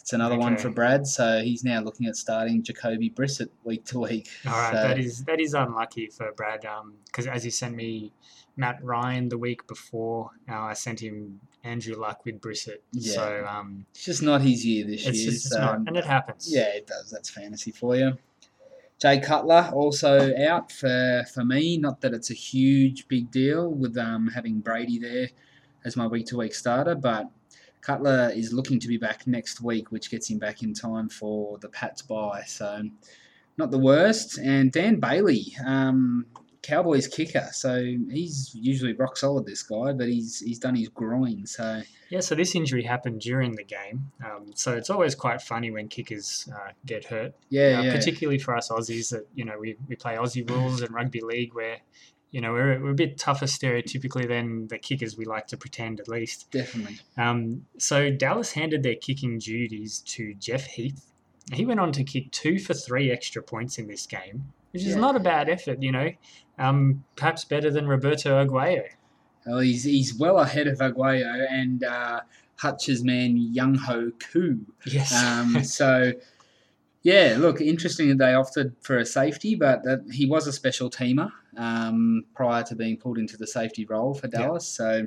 [0.00, 1.06] it's another one for Brad.
[1.06, 4.28] So he's now looking at starting Jacoby Brissett week to week.
[4.46, 6.66] All right, So- that is that is unlucky for Brad.
[7.06, 8.12] Because as he sent me
[8.56, 12.78] Matt Ryan the week before, uh, I sent him Andrew Luck with Brissett.
[12.92, 13.12] Yeah.
[13.14, 15.30] So um, It's just not his year this it's year.
[15.30, 16.52] just it's so not, and it happens.
[16.52, 17.10] Yeah, it does.
[17.10, 18.16] That's fantasy for you.
[19.00, 21.78] Jay Cutler also out for, for me.
[21.78, 25.28] Not that it's a huge big deal with um, having Brady there
[25.84, 27.30] as my week to week starter, but
[27.80, 31.58] Cutler is looking to be back next week, which gets him back in time for
[31.58, 32.42] the Pats bye.
[32.46, 32.82] So
[33.56, 34.38] not the worst.
[34.38, 36.26] And Dan Bailey, um,
[36.62, 37.48] Cowboys kicker.
[37.52, 41.46] So he's usually rock solid, this guy, but he's he's done his groin.
[41.46, 44.10] So Yeah, so this injury happened during the game.
[44.24, 47.92] Um, so it's always quite funny when kickers uh, get hurt, yeah, uh, yeah.
[47.94, 51.54] particularly for us Aussies that, you know, we, we play Aussie rules and rugby league
[51.54, 51.78] where,
[52.30, 56.00] you know, we're, we're a bit tougher stereotypically than the kickers we like to pretend
[56.00, 56.50] at least.
[56.50, 56.98] Definitely.
[57.16, 61.04] Um, so Dallas handed their kicking duties to Jeff Heath.
[61.52, 64.88] He went on to kick two for three extra points in this game, which is
[64.94, 65.00] Yeah.
[65.00, 66.10] not a bad effort, you know.
[66.58, 68.84] Um, perhaps better than Roberto Aguayo.
[69.46, 72.20] Well, he's he's well ahead of Aguayo and uh,
[72.56, 74.60] Hutch's man Younghoe Koo.
[74.86, 75.14] Yes.
[75.14, 76.12] Um, so,
[77.02, 80.90] yeah, look, interesting that they opted for a safety, but that he was a special
[80.90, 84.40] teamer um, prior to being pulled into the safety role for Yeah.
[84.42, 84.66] Dallas.
[84.68, 85.06] So,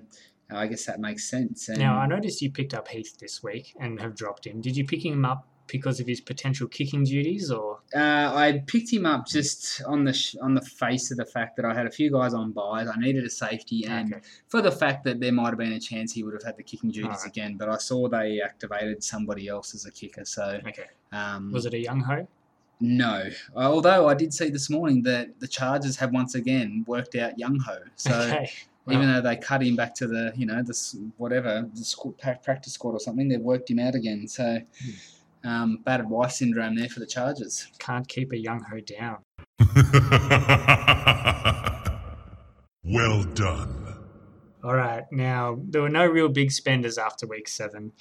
[0.49, 1.69] I guess that makes sense.
[1.69, 4.59] And now, I noticed you picked up Heath this week and have dropped him.
[4.61, 7.79] Did you pick him up because of his potential kicking duties or?
[7.95, 11.55] uh, I picked him up just on the sh- on the face of the fact
[11.57, 12.87] that I had a few guys on buys.
[12.87, 14.21] I needed a safety, and Okay.
[14.47, 16.63] for the fact that there might have been a chance he would have had the
[16.63, 17.27] kicking duties Alright.
[17.27, 17.57] again.
[17.57, 20.85] But I saw they activated somebody else as a kicker, so Okay.
[21.11, 22.27] um, Was it a young ho?
[22.79, 23.29] No.
[23.55, 27.59] Although I did see this morning that the Chargers have once again worked out Young
[27.59, 27.77] Ho.
[27.95, 28.49] So okay.
[28.89, 32.73] even though they cut him back to the, you know, the s- whatever the practice
[32.73, 34.27] squad or something, they've worked him out again.
[34.27, 34.61] So
[35.43, 37.67] um, battered wife syndrome there for the Chargers.
[37.79, 39.17] can't keep a young ho down.
[42.83, 43.77] well done.
[44.63, 45.05] All right.
[45.11, 47.93] Now, there were no real big spenders after week seven.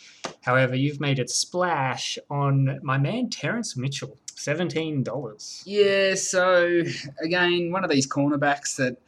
[0.42, 5.62] However, you've made it splash on my man Terrance Mitchell, $17.
[5.64, 6.14] Yeah.
[6.16, 6.82] So
[7.22, 8.98] again, one of these cornerbacks that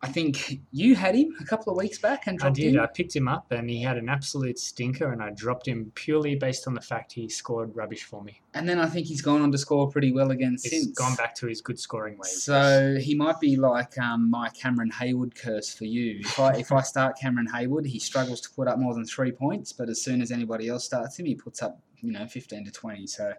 [0.00, 2.74] I think you had him a couple of weeks back and I did.
[2.76, 2.80] him.
[2.80, 6.36] I picked him up and he had an absolute stinker, and I dropped him purely
[6.36, 8.40] based on the fact he scored rubbish for me.
[8.54, 10.86] And then I think he's gone on to score pretty well again He's since.
[10.96, 12.42] gone back to his good scoring ways.
[12.44, 16.20] So he might be like um, my Cameron Heyward curse for you.
[16.20, 19.32] If I if I start Cameron Heyward, he struggles to put up more than three
[19.32, 22.64] points, but as soon as anybody else starts him, he puts up you know fifteen
[22.64, 23.08] to twenty.
[23.08, 23.32] So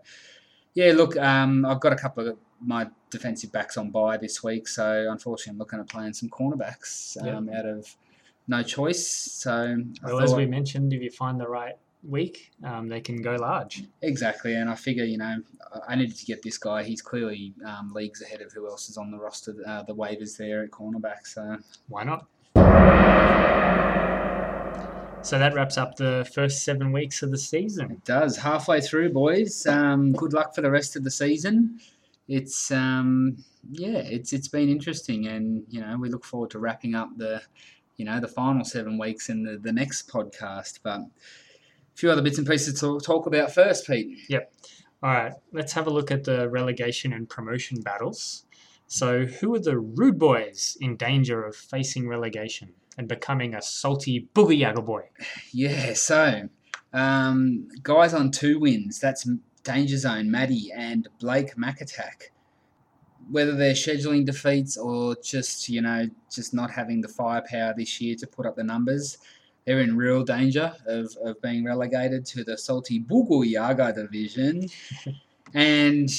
[0.73, 4.67] yeah, look, um, I've got a couple of my defensive backs on bye this week,
[4.67, 7.95] so unfortunately, I'm looking at playing some cornerbacks um, out of
[8.47, 9.05] no choice.
[9.07, 11.75] So well, as we mentioned, if you find the right
[12.07, 13.83] week, um, they can go large.
[14.01, 15.25] Exactly, and I figure you know
[15.73, 16.83] I- I needed to get this guy.
[16.83, 20.35] He's clearly um, leagues ahead of who else is on the roster, uh, the waivers
[20.37, 21.25] there at cornerback.
[21.25, 21.57] So
[21.87, 22.25] Why not?
[25.21, 27.91] So that wraps up the first seven weeks of the season.
[27.91, 29.67] it does halfway through, boys.
[29.67, 31.79] Um, good luck for the rest of the season.
[32.29, 36.93] It's um, yeah, it's it's been interesting, and you know we look forward to wrapping
[36.93, 37.41] up the
[37.97, 40.79] you know the final seven weeks in the the next podcast.
[40.83, 41.09] But a
[41.95, 44.15] few other bits and pieces to talk about first, Pete.
[44.29, 44.53] Yep.
[45.01, 48.45] All right, let's have a look at the relegation and promotion battles.
[48.85, 54.27] So, who are the Rude Boys in danger of facing relegation and becoming a salty
[54.35, 55.09] boogie boy?
[55.51, 56.49] Yeah, so
[56.93, 58.99] um, guys on two wins.
[58.99, 59.27] That's
[59.69, 62.31] Danger Zone, Maddie, and Blake McAttack.
[63.29, 68.15] Whether they're scheduling defeats or just you know just not having the firepower this year
[68.15, 69.19] to put up the numbers,
[69.65, 74.67] they're in real danger of, of being relegated to the salty Bugu Yaga division.
[75.53, 76.09] and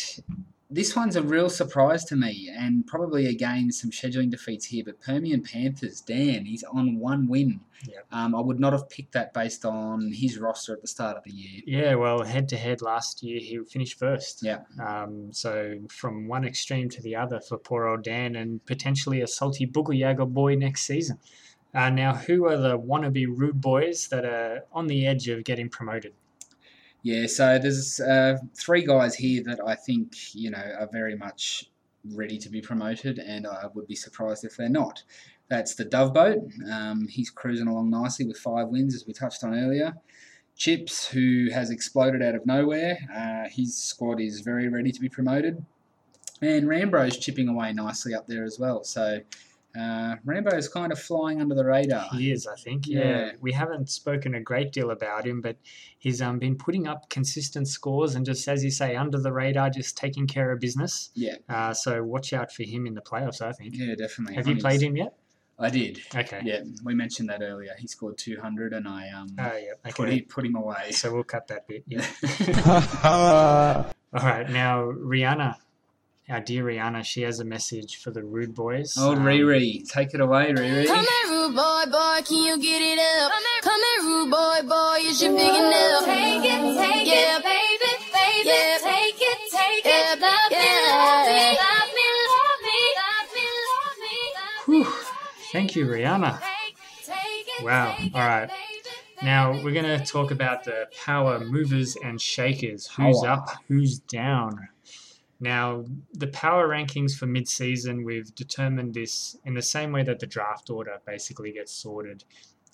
[0.70, 4.84] this one's a real surprise to me, and probably again some scheduling defeats here.
[4.84, 7.60] But Permian Panthers, Dan, he's on one win.
[7.88, 8.06] Yep.
[8.12, 11.24] Um, I would not have picked that based on his roster at the start of
[11.24, 11.62] the year.
[11.66, 14.42] Yeah, well, head to head last year, he finished first.
[14.42, 14.60] Yeah.
[14.80, 19.26] Um, so, from one extreme to the other for poor old Dan and potentially a
[19.26, 21.18] salty boogie yaga boy next season.
[21.72, 25.68] Uh, now, who are the wannabe Rude Boys that are on the edge of getting
[25.68, 26.12] promoted?
[27.02, 31.70] Yeah, so there's uh, three guys here that I think you know are very much
[32.04, 35.02] ready to be promoted, and I would be surprised if they're not.
[35.48, 36.38] That's the Dove Boat.
[36.70, 39.94] Um, he's cruising along nicely with five wins, as we touched on earlier.
[40.56, 45.08] Chips, who has exploded out of nowhere, uh, his squad is very ready to be
[45.08, 45.64] promoted,
[46.42, 48.84] and Rambro's chipping away nicely up there as well.
[48.84, 49.20] So
[49.78, 50.16] uh,
[50.54, 52.06] is kind of flying under the radar.
[52.12, 52.86] He is, I think.
[52.86, 52.98] Yeah.
[53.00, 53.32] Yeah.
[53.40, 55.56] We haven't spoken a great deal about him, but
[55.98, 59.70] he's um, been putting up consistent scores and just, as you say, under the radar,
[59.70, 61.10] just taking care of business.
[61.14, 63.74] Yeah, Uh, so watch out for him in the playoffs, I think.
[63.76, 64.34] yeah, definitely.
[64.36, 65.14] Have On you his- played him yet?
[65.62, 66.00] I did.
[66.14, 66.40] Okay.
[66.42, 67.74] Yeah, we mentioned that earlier.
[67.78, 69.72] He scored 200, and I um, Oh, yeah.
[69.92, 70.18] put, Okay.
[70.20, 70.90] him, put him away.
[70.92, 71.84] So we'll cut that bit.
[71.86, 72.06] Yeah.
[74.14, 74.48] All right.
[74.48, 75.56] Now, Rihanna,
[76.30, 78.96] our dear Rihanna, she has a message for the rude boys.
[78.96, 80.86] Old um, Riri, take it away, Riri.
[80.86, 83.32] Come here, rude boy, boy, can you get it up?
[83.62, 86.04] Come here, rude boy, boy, is your big enough?
[86.04, 87.36] Take it, take yeah.
[87.36, 88.78] it, baby, baby, yeah.
[88.80, 90.12] take it, take yeah.
[90.12, 90.58] it, love yeah.
[91.26, 94.84] me, love me, love me, love me, love me, love me.
[94.84, 94.92] Whew.
[95.52, 96.40] Thank you, Rihanna.
[97.62, 97.96] Wow.
[98.14, 98.50] All right.
[99.22, 102.86] Now we're going to talk about the power movers and shakers.
[102.86, 103.26] Who's oh.
[103.26, 103.48] up?
[103.68, 104.68] Who's down?
[105.40, 110.20] Now, the power rankings for mid season, we've determined this in the same way that
[110.20, 112.24] the draft order basically gets sorted.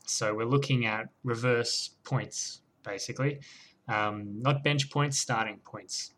[0.07, 3.41] So we're looking at reverse points, basically,
[3.89, 6.13] um, not bench points, starting points.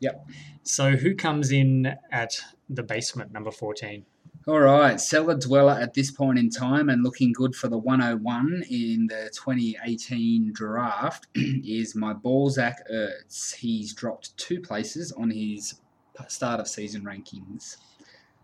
[0.00, 0.28] Yep.
[0.62, 4.04] So who comes in at the basement, number 14?
[4.46, 8.64] All right, Cellar Dweller at this point in time and looking good for the 101
[8.68, 13.54] in the 2018 draft is my Balzac Ertz.
[13.54, 15.80] He's dropped two places on his
[16.28, 17.76] start of season rankings.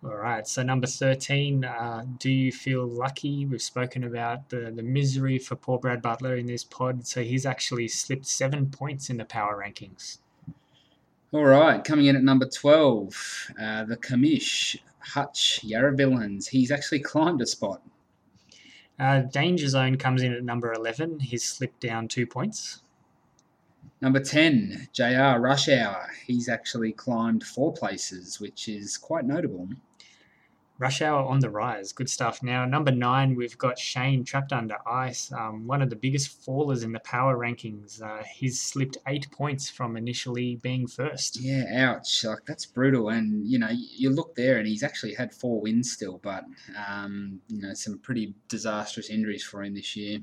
[0.02, 3.44] All right, so number 13, uh, do you feel lucky?
[3.44, 7.06] We've spoken about the, the misery for poor Brad Butler in this pod.
[7.06, 10.18] So he's actually slipped seven points in the power rankings.
[11.32, 16.48] All right, coming in at number 12, uh, the commish, Hutch Yarravillans.
[16.48, 17.82] He's actually climbed a spot.
[18.98, 21.20] Uh, Danger Zone comes in at number 11.
[21.20, 22.82] He's slipped down two points.
[24.02, 26.08] Number 10, JR Rush Hour.
[26.26, 29.68] He's actually climbed four places, which is quite notable.
[30.78, 31.92] Rush Hour on the rise.
[31.92, 32.42] Good stuff.
[32.42, 35.30] Now, number nine, we've got Shane trapped under ice.
[35.30, 38.00] Um, one of the biggest fallers in the power rankings.
[38.00, 41.38] Uh, he's slipped eight points from initially being first.
[41.38, 42.24] Yeah, ouch.
[42.24, 43.10] Like, that's brutal.
[43.10, 46.46] And, you know, you look there and he's actually had four wins still, but,
[46.88, 50.20] um, you know, some pretty disastrous injuries for him this year.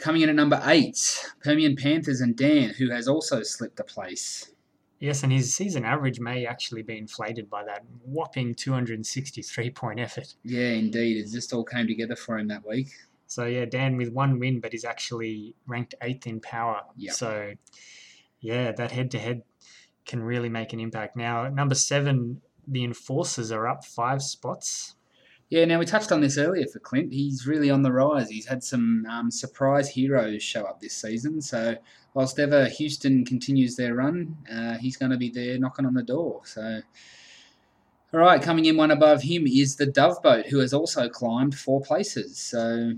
[0.00, 4.52] Coming in at number eight, Permian Panthers and Dan, who has also slipped a place.
[5.00, 10.34] Yes, and his season average may actually be inflated by that whopping 263 point effort.
[10.42, 11.24] Yeah, indeed.
[11.24, 12.88] It just all came together for him that week.
[13.26, 16.82] So, yeah, Dan with one win, but he's actually ranked eighth in power.
[16.96, 17.14] Yep.
[17.14, 17.52] So,
[18.40, 19.42] yeah, that head to head
[20.06, 21.16] can really make an impact.
[21.16, 24.96] Now, at number seven, the Enforcers are up five spots.
[25.50, 27.12] Yeah, now we touched on this earlier for Clint.
[27.12, 28.28] He's really on the rise.
[28.28, 31.40] He's had some um, surprise heroes show up this season.
[31.40, 31.76] So,
[32.12, 36.02] whilst ever Houston continues their run, uh, he's going to be there knocking on the
[36.02, 36.42] door.
[36.44, 36.82] So,
[38.12, 41.54] all right, coming in one above him is the Dove Boat, who has also climbed
[41.58, 42.38] four places.
[42.38, 42.92] So,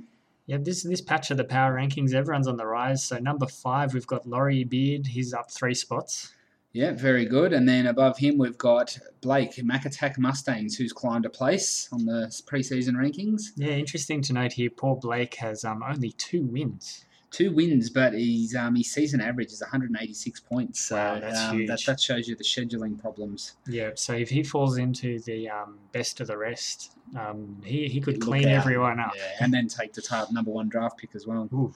[0.47, 3.05] Yeah, this this patch of the power rankings, everyone's on the rise.
[3.05, 5.07] So number five, we've got Laurie Beard.
[5.07, 6.33] He's up three spots.
[6.73, 7.53] Yeah, very good.
[7.53, 12.05] And then above him, we've got Blake Mac Attack Mustangs, who's climbed a place on
[12.07, 13.51] the preseason rankings.
[13.57, 14.71] Yeah, interesting to note here.
[14.71, 17.05] Poor Blake has um, only two wins.
[17.33, 20.81] two wins, but his um, his season average is 186 points.
[20.81, 21.87] So Wow, that's um, that, huge.
[21.87, 23.57] that shows you the scheduling problems.
[23.67, 28.01] Yeah, so if he falls into the um, best of the rest, um, he he
[28.01, 29.13] could Look clean everyone up.
[29.17, 31.49] Yeah, and then take the top number one draft pick as well.
[31.53, 31.75] Ooh,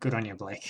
[0.00, 0.68] good on you, Blake.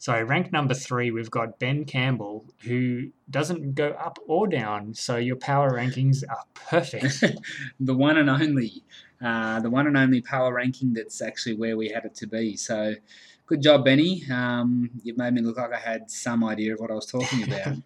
[0.00, 4.94] So rank number three, we've got Ben Campbell, who doesn't go up or down.
[4.94, 7.22] So your power rankings are perfect.
[7.80, 8.82] the one and only,
[9.22, 12.56] uh, the one and only power ranking that's actually where we had it to be.
[12.56, 12.94] So
[13.44, 14.24] good job, Benny.
[14.32, 17.42] Um, you've made me look like I had some idea of what I was talking
[17.52, 17.76] about.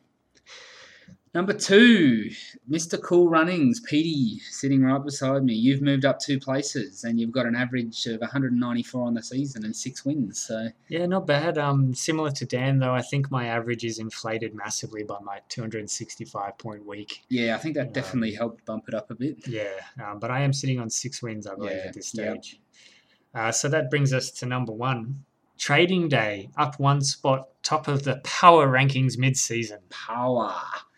[1.34, 2.30] Number two,
[2.70, 3.00] Mr.
[3.02, 5.52] Cool Runnings, Petey, sitting right beside me.
[5.52, 9.64] You've moved up two places and you've got an average of 194 on the season
[9.64, 10.38] and six wins.
[10.38, 11.58] So Yeah, not bad.
[11.58, 16.56] Um, similar to Dan though, I think my average is inflated massively by my 265
[16.56, 17.24] point week.
[17.28, 19.48] yeah, I think that Um, definitely helped bump it up a bit.
[19.48, 19.70] Yeah,
[20.00, 22.44] um, but I am sitting on six wins, I believe, Yeah, at this yep.
[22.44, 22.60] stage.
[23.34, 25.24] Uh, so that brings us to number one,
[25.58, 29.80] trading day, up one spot, top of the power rankings mid-season.
[29.90, 30.54] Power.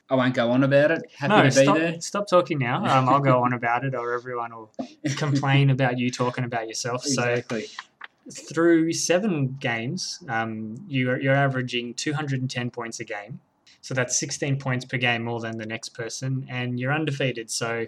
[0.08, 1.02] I won't go on about it.
[1.16, 2.00] Happy no, to be stop, there.
[2.00, 2.84] stop talking now.
[2.84, 4.72] Um, I'll go on about it, or everyone will
[5.16, 7.04] complain about you talking about yourself.
[7.04, 7.66] Exactly.
[8.28, 13.40] So through seven games, um, you're, you're averaging 210 points a game.
[13.80, 17.50] So that's 16 points per game more than the next person, and you're undefeated.
[17.50, 17.86] So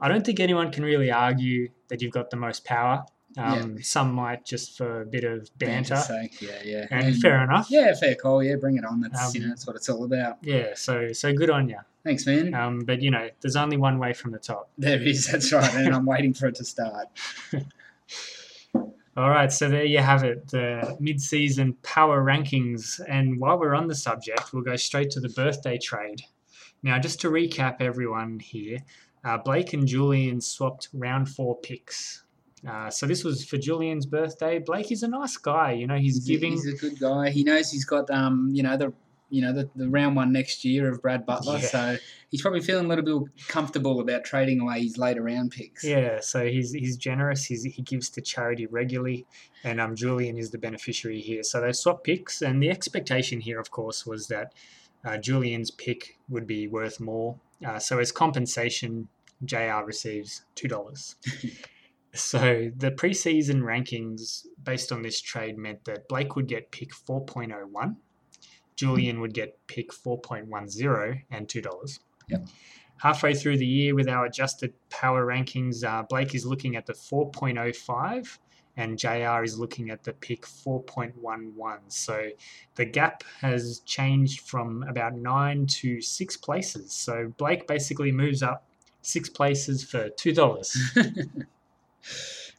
[0.00, 3.04] I don't think anyone can really argue that you've got the most power.
[3.38, 6.86] Um, Some might just for a bit of banter, sake, yeah, yeah.
[6.90, 7.68] and fair enough.
[7.70, 8.42] Yeah, fair call.
[8.42, 9.00] Yeah, bring it on.
[9.00, 10.38] That's you Um, know that's what it's all about.
[10.42, 11.78] Yeah, so so good on you.
[12.04, 12.54] Thanks, man.
[12.54, 14.70] Um, but you know, there's only one way from the top.
[14.78, 15.26] there is.
[15.26, 15.72] That's right.
[15.74, 17.06] And I'm waiting for it to start.
[19.16, 23.00] All right, so there you have it, the mid-season power rankings.
[23.08, 26.22] And while we're on the subject, we'll go straight to the birthday trade.
[26.84, 28.78] Now, just to recap everyone here,
[29.24, 32.22] uh, Blake and Julian swapped round four picks.
[32.66, 34.58] Uh, so this was for Julian's birthday.
[34.58, 35.96] Blake is a nice guy, you know.
[35.96, 36.50] He's, He's, a, giving.
[36.52, 37.30] he's a good guy.
[37.30, 38.92] He knows he's got um you know the
[39.30, 41.66] you know the, the round one next year of Brad Butler, Yeah.
[41.66, 41.96] so
[42.30, 45.84] he's probably feeling a little bit comfortable about trading away his later round picks.
[45.84, 47.44] Yeah, so he's he's generous.
[47.44, 49.26] He's, he gives to charity regularly,
[49.64, 51.42] and um, Julian is the beneficiary here.
[51.42, 54.54] So they swap picks, and the expectation here, of course, was that
[55.04, 57.36] uh, Julian's pick would be worth more.
[57.64, 59.08] Uh, so as compensation,
[59.44, 61.14] JR receives $2.
[62.14, 67.96] so the preseason rankings based on this trade meant that Blake would get pick 4.01,
[68.76, 71.98] Julian would get pick 4.10 and $2.
[72.28, 72.48] Yep.
[72.98, 76.94] Halfway through the year with our adjusted power rankings, uh, Blake is looking at the
[76.94, 78.38] 4.05
[78.76, 81.78] and JR is looking at the pick 4.11.
[81.88, 82.28] So
[82.76, 86.92] the gap has changed from about nine to six places.
[86.92, 88.64] So Blake basically moves up
[89.02, 90.76] six places for two dollars.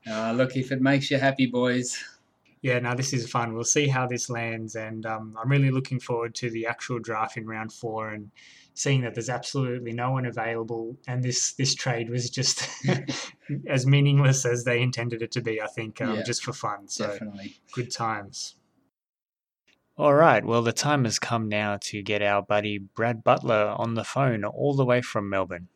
[0.10, 1.97] Uh, look, if it makes you happy, boys.
[2.62, 3.54] yeah, now this is fun.
[3.54, 7.38] We'll see how this lands, and um, I'm really looking forward to the actual draft
[7.38, 8.32] in round four and
[8.74, 12.68] seeing that there's absolutely no one available, and this this trade was just
[13.68, 15.62] as meaningless as they intended it to be.
[15.62, 16.24] I think um, Yeah.
[16.24, 16.88] just for fun.
[16.88, 17.56] So Definitely.
[17.74, 18.56] good times.
[19.97, 23.95] All right, well, the time has come now to get our buddy Brad Butler on
[23.95, 25.68] the phone all the way from Melbourne.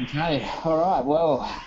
[0.00, 1.04] Okay, all right.
[1.04, 1.62] Well,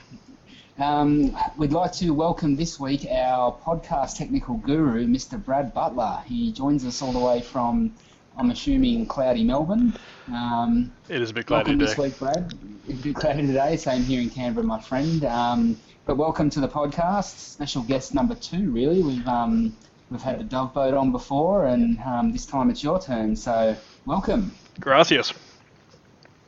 [0.80, 5.44] um, we'd like to welcome this week our podcast technical guru, Mr.
[5.44, 6.22] Brad Butler.
[6.26, 7.94] He joins us all the way from,
[8.38, 9.94] I'm assuming, cloudy Melbourne.
[10.28, 11.92] Um, It is a bit cloudy welcome today.
[11.92, 12.54] this week, Brad.
[12.88, 13.78] It's a bit cloudy today.
[13.78, 15.24] Same here in Canberra, my friend.
[15.26, 17.38] Um, but welcome to the podcast.
[17.38, 19.02] Special guest number two, really.
[19.04, 19.76] We've um,
[20.12, 23.36] we've had the dove boat on before, and um, this time it's your turn.
[23.36, 23.76] So
[24.06, 24.52] welcome.
[24.80, 25.34] Gracias.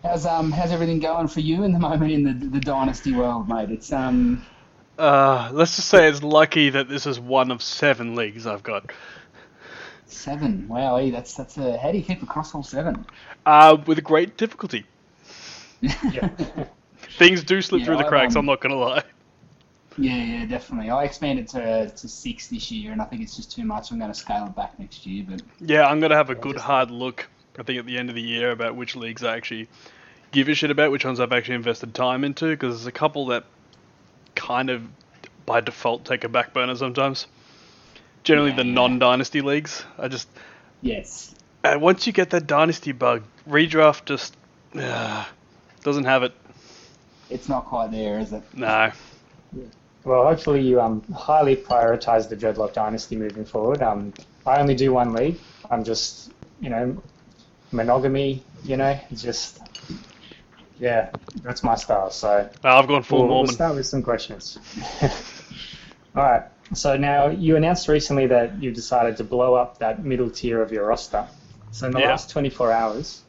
[0.03, 3.49] How's um how's everything going for you in the moment in the the dynasty world,
[3.49, 3.69] mate?
[3.71, 4.45] It's um
[4.97, 8.91] Uh, let's just say it's lucky that this is one of seven leagues I've got.
[10.05, 10.67] seven.
[10.67, 13.05] Wow, eh, that's that's a how do you keep across all seven?
[13.45, 14.85] Uh, with great difficulty.
[15.81, 16.29] Yeah.
[17.17, 19.03] Things do slip Yeah, through the cracks, um, I'm not going to lie.
[19.97, 20.91] Yeah, yeah, definitely.
[20.91, 23.91] I expanded to to six this year, and I think it's just too much.
[23.91, 26.35] I'm going to scale it back next year, but Yeah, I'm going to have a
[26.35, 27.27] good just- hard look,
[27.57, 29.67] I think, at the end of the year about which leagues I actually
[30.31, 33.27] give a shit about, which ones I've actually invested time into, because there's a couple
[33.27, 33.45] that
[34.35, 34.83] kind of
[35.45, 37.27] by default take a back burner sometimes.
[38.23, 38.73] Generally, Yeah, the yeah.
[38.73, 39.83] non dynasty leagues.
[39.97, 40.27] I just.
[40.81, 41.33] yes,
[41.63, 44.35] And once you get that dynasty bug, redraft just.
[44.75, 45.25] Uh,
[45.83, 46.33] doesn't have it.
[47.29, 48.43] it's not quite there, is it?
[48.53, 48.91] No.
[50.03, 53.81] Well, hopefully you um, highly prioritize the Dreadlock Dynasty moving forward.
[53.81, 54.13] Um,
[54.45, 55.37] I only do one league.
[55.69, 56.31] I'm just,
[56.61, 57.01] you know,
[57.71, 59.59] monogamy, you know, just,
[60.79, 61.11] yeah,
[61.43, 62.09] that's my style.
[62.11, 63.53] So Uh, I've gone full we'll, we'll Mormon.
[63.53, 64.57] start with some questions.
[66.15, 66.43] All right.
[66.73, 70.71] So now you announced recently that you decided to blow up that middle tier of
[70.71, 71.27] your roster.
[71.71, 72.09] So in the Yeah.
[72.09, 73.21] last 24 hours,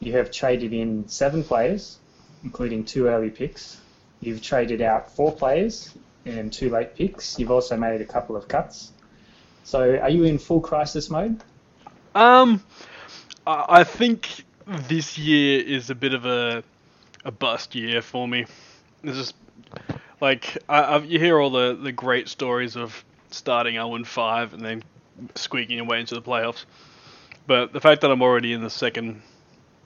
[0.00, 1.98] you have traded in seven players,
[2.44, 3.80] including two early picks.
[4.20, 5.94] You've traded out four players
[6.26, 7.38] and two late picks.
[7.38, 8.92] You've also made a couple of cuts.
[9.64, 11.40] So are you in full crisis mode?
[12.14, 12.62] Um,
[13.46, 16.64] I think this year is a bit of a
[17.24, 18.46] a bust year for me.
[19.02, 19.34] It's just
[20.20, 24.62] like I, you hear all the, the great stories of starting 0 and 5 and
[24.64, 24.82] then
[25.34, 26.64] squeaking your way into the playoffs.
[27.46, 29.22] But the fact that I'm already in the second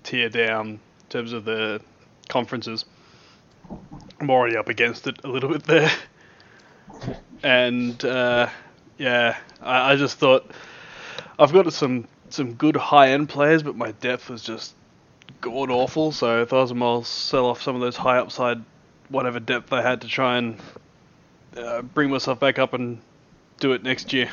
[0.04, 1.80] tier down in terms of the
[2.28, 2.84] conferences,
[4.20, 5.90] I'm already up against it a little bit there.
[7.40, 8.48] And uh,
[8.96, 10.50] yeah, I, I just thought
[11.38, 14.74] I've got some some good high end players, but my depth was just
[15.40, 16.12] god awful.
[16.12, 18.62] So I thought I was well sell off some of those high upside,
[19.08, 20.58] whatever depth I had to try and
[21.56, 23.00] uh, bring myself back up and
[23.58, 24.30] do it next year.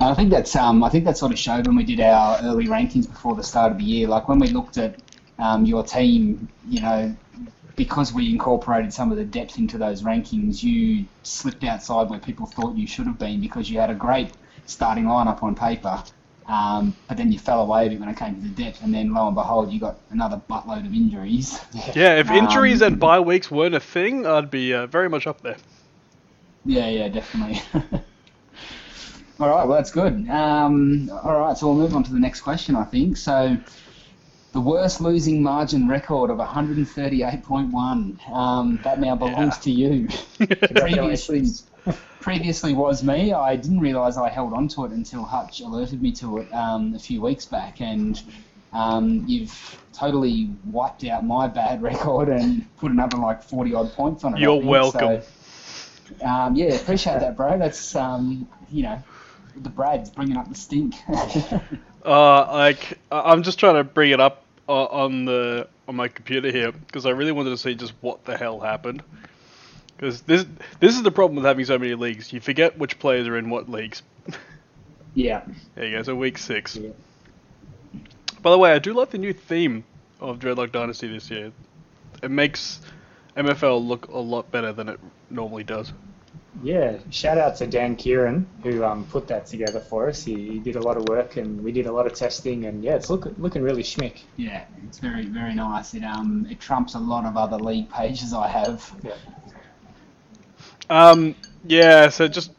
[0.00, 2.66] I think that's um, I think that sort of showed when we did our early
[2.66, 4.08] rankings before the start of the year.
[4.08, 5.00] Like when we looked at
[5.38, 7.14] um, your team, you know,
[7.76, 12.46] because we incorporated some of the depth into those rankings, you slipped outside where people
[12.46, 14.30] thought you should have been because you had a great
[14.66, 16.02] starting lineup on paper.
[16.48, 18.92] Um, but then you fell away a bit when it came to the depth, and
[18.94, 21.60] then lo and behold, you got another buttload of injuries.
[21.94, 25.26] Yeah, if injuries Um, and bye weeks weren't a thing, I'd be uh, very much
[25.26, 25.56] up there.
[26.64, 27.60] Yeah, yeah, definitely.
[29.40, 30.28] all right, well, that's good.
[30.28, 33.16] Um, all right, so we'll move on to the next question, I think.
[33.16, 33.56] So,
[34.52, 38.30] the worst losing margin record of 138.1.
[38.30, 39.62] Um, that now belongs Yeah.
[39.62, 40.08] to you.
[40.74, 41.44] previously,
[42.20, 43.32] previously was me.
[43.32, 46.94] I didn't realise I held on to it until Hutch alerted me to it um,
[46.94, 48.20] a few weeks back, and
[48.72, 54.24] um, you've totally wiped out my bad record and put another like 40 odd points
[54.24, 54.40] on it.
[54.40, 55.22] You're welcome.
[55.22, 57.58] So, um, yeah, appreciate that, bro.
[57.58, 59.02] That's um, you know,
[59.56, 60.94] the Brad's bringing up the stink.
[62.04, 66.50] Uh, like I'm just trying to bring it up o- on the on my computer
[66.50, 69.02] here because I really wanted to see just what the hell happened.
[69.98, 70.46] Because this
[70.78, 72.32] this is the problem with having so many leagues.
[72.32, 74.02] You forget which players are in what leagues.
[75.14, 75.42] Yeah.
[75.74, 76.02] There you go.
[76.04, 76.76] So week six.
[76.76, 76.90] Yeah.
[78.40, 79.82] By the way, I do like the new theme
[80.20, 81.50] of Dreadlock Dynasty this year.
[82.22, 82.80] It makes
[83.36, 85.92] MFL look a lot better than it normally does.
[86.62, 90.24] Yeah, shout out to Dan Kieran who um, put that together for us.
[90.24, 92.82] He, he did a lot of work and we did a lot of testing and
[92.82, 94.20] yeah, it's look, looking really schmick.
[94.36, 95.94] Yeah, it's very very nice.
[95.94, 98.92] It um it trumps a lot of other league pages I have.
[100.90, 101.34] Um,
[101.64, 102.08] yeah.
[102.08, 102.52] So just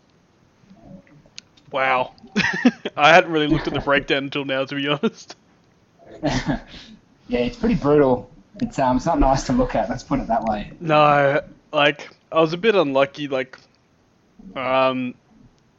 [1.72, 2.14] wow.
[2.98, 5.36] I hadn't really looked at the breakdown until now, to be honest.
[6.24, 6.60] yeah,
[7.30, 8.30] it's pretty brutal.
[8.62, 9.90] It's um it's not nice to look at.
[9.90, 10.72] Let's put it that way.
[10.80, 13.28] No, like I was a bit unlucky.
[13.28, 13.58] Like,
[14.56, 15.16] um,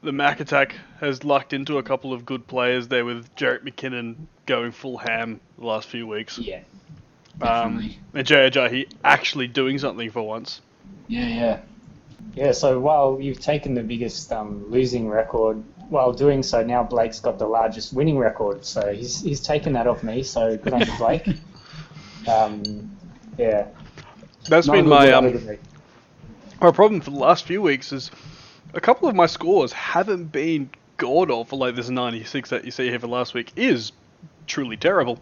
[0.02, 4.16] the Mac Attack has lucked into a couple of good players there with Jerick McKinnon
[4.46, 6.38] going full ham the last few weeks.
[6.38, 6.60] Yeah.
[7.40, 7.98] Um, Definitely.
[8.14, 10.60] and JJ actually doing something for once.
[11.08, 11.60] Yeah, yeah.
[12.34, 17.18] Yeah, so while you've taken the biggest um, losing record, while doing so now Blake's
[17.20, 18.64] got the largest winning record.
[18.64, 21.28] So he's, he's taken that off me, so good on you, Blake.
[22.28, 22.96] um,
[23.36, 23.66] yeah.
[24.48, 25.60] That's Not been my um, a good week.
[26.60, 28.10] my problem for the last few weeks is
[28.74, 32.88] a couple of my scores haven't been god awful like this 96 that you see
[32.88, 33.92] here for last week is
[34.46, 35.18] truly terrible.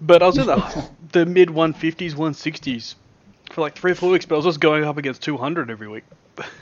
[0.00, 2.94] But I was in the, the mid 150s, 160s
[3.50, 5.88] for like three or four weeks, but I was just going up against 200 every
[5.88, 6.04] week.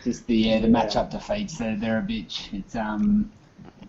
[0.05, 1.59] Just the yeah, the matchup defeats.
[1.59, 2.53] They're, they're a bitch.
[2.53, 3.31] It's um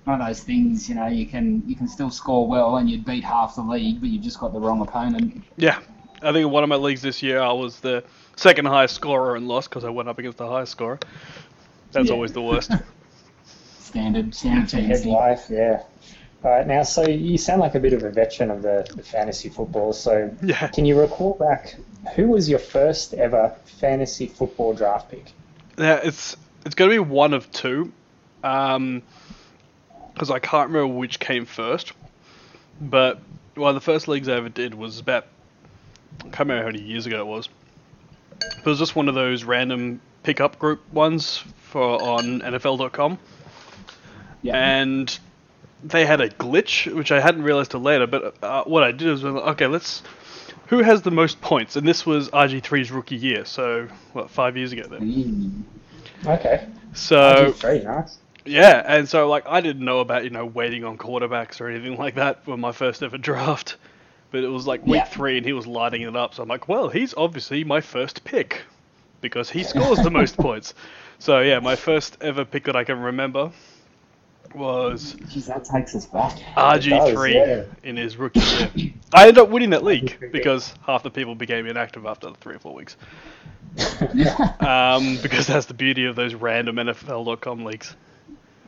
[0.03, 0.87] one of those things.
[0.89, 3.99] You know, you can you can still score well and you'd beat half the league,
[3.99, 5.43] but you've just got the wrong opponent.
[5.57, 5.79] Yeah,
[6.21, 8.03] I think in one of my leagues this year I was the
[8.35, 10.99] second highest scorer and lost because I went up against the highest scorer.
[11.91, 12.13] That's Yeah.
[12.13, 12.71] always the worst.
[13.79, 15.83] Standard standard Head life, yeah.
[16.43, 19.03] All right, now, so you sound like a bit of a veteran of the, the
[19.03, 19.93] fantasy football.
[19.93, 20.67] So, yeah.
[20.69, 21.75] can you recall back
[22.15, 25.33] who was your first ever fantasy football draft pick?
[25.81, 27.91] Yeah, it's it's going to be one of two,
[28.41, 29.01] because
[30.29, 31.93] I can't remember which came first.
[32.79, 33.19] But
[33.55, 35.25] one of the first leagues I ever did was about
[36.19, 37.49] I can't remember how many years ago it was.
[38.59, 43.17] It was just one of those random pickup group ones for on NFL.com,
[44.43, 44.55] Yeah.
[44.55, 45.19] and
[45.83, 48.05] they had a glitch which I hadn't realized till later.
[48.07, 50.03] But uh, what I did was okay, let's.
[50.71, 51.75] Who has the most points?
[51.75, 55.65] And this was RG3's rookie year, so what five years ago then.
[56.23, 56.27] Mm.
[56.39, 56.65] Okay.
[56.93, 58.19] So Very nice.
[58.45, 61.97] yeah, and so like I didn't know about you know waiting on quarterbacks or anything
[61.97, 63.75] like that for my first ever draft,
[64.31, 65.03] but it was like week Yeah.
[65.03, 66.35] three and he was lighting it up.
[66.35, 68.61] So I'm like, well, he's obviously my first pick
[69.19, 70.73] because he scores the most points.
[71.19, 73.51] So yeah, my first ever pick that I can remember
[74.55, 76.37] was Jeez, that takes us back.
[76.55, 77.63] RG3 yeah.
[77.83, 78.93] in his rookie year.
[79.13, 82.59] I ended up winning that league because half the people became inactive after three or
[82.59, 82.97] four weeks.
[84.59, 87.95] Um, because that's the beauty of those random NFL.com leagues.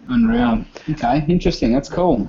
[0.07, 0.65] Unreal.
[0.89, 1.73] Okay, interesting.
[1.73, 2.27] That's cool.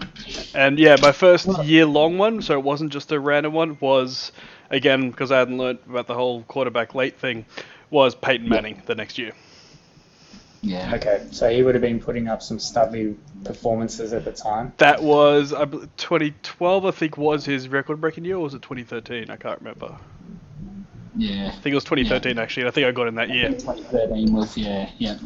[0.54, 4.32] And yeah, my first year long one, so it wasn't just a random one, was
[4.70, 7.44] again because I hadn't learned about the whole quarterback late thing,
[7.90, 9.32] was Peyton Manning the next year.
[10.64, 10.94] Yeah.
[10.94, 14.72] Okay, so he would have been putting up some studly performances at the time.
[14.78, 18.62] That was I bel 2012, I think, was his record breaking year, or was it
[18.62, 19.30] 2013?
[19.30, 19.96] I can't remember.
[21.16, 21.48] Yeah.
[21.48, 22.62] I think it was 2013 actually.
[22.62, 23.50] and I think I got in that year.
[23.50, 25.18] 2013 was yeah, yeah.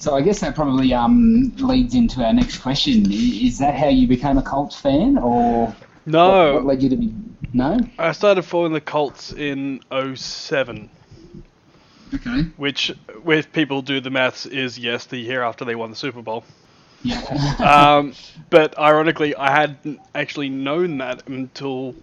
[0.00, 3.06] So I guess that probably um, leads into our next question.
[3.06, 3.14] I-
[3.46, 6.96] Is that how you became a Colts fan, or what, No, what led you to
[6.96, 7.12] be?
[7.52, 7.78] No.
[7.98, 9.80] I started following the Colts in
[10.14, 10.90] 07,
[12.14, 12.42] Okay.
[12.56, 12.92] which,
[13.22, 16.44] with people do the maths, is yes, the year after they won the Super Bowl.
[17.02, 17.20] Yeah.
[17.98, 18.14] um,
[18.50, 21.94] but ironically, I hadn't actually known that until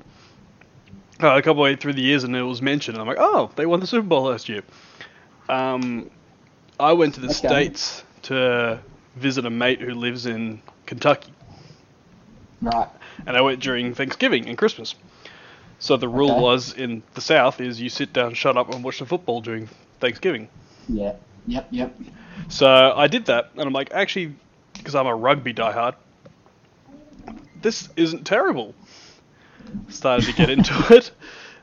[1.22, 2.96] uh, a couple of way through the years, and it was mentioned.
[2.98, 4.64] And I'm like, oh, they won the Super Bowl last year.
[5.50, 6.10] Um,
[6.80, 7.38] I went to the Okay.
[7.48, 8.80] states to
[9.16, 11.32] visit a mate who lives in Kentucky,
[12.62, 12.90] right.
[13.26, 14.96] and I went during Thanksgiving and Christmas.
[15.80, 16.42] So the rule Okay.
[16.42, 19.70] was in the South is you sit down, shut up, and watch the football during
[20.00, 20.50] Thanksgiving.
[20.88, 21.16] Yeah.
[21.48, 21.68] Yep.
[21.72, 21.96] Yep.
[22.50, 24.36] So I did that, and I'm like, actually,
[24.74, 25.96] because I'm a rugby diehard,
[27.62, 28.76] this isn't terrible.
[29.90, 31.12] Started to get into it,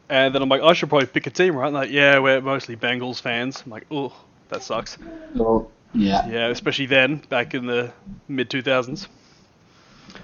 [0.09, 1.67] and then I'm like, I should probably pick a team, right?
[1.67, 3.63] And like, yeah, we're mostly Bengals fans.
[3.65, 4.13] I'm like, oh,
[4.49, 4.99] that sucks.
[5.35, 6.27] Well, yeah.
[6.29, 7.93] Yeah, especially then, back in the
[8.29, 9.09] mid 2000s.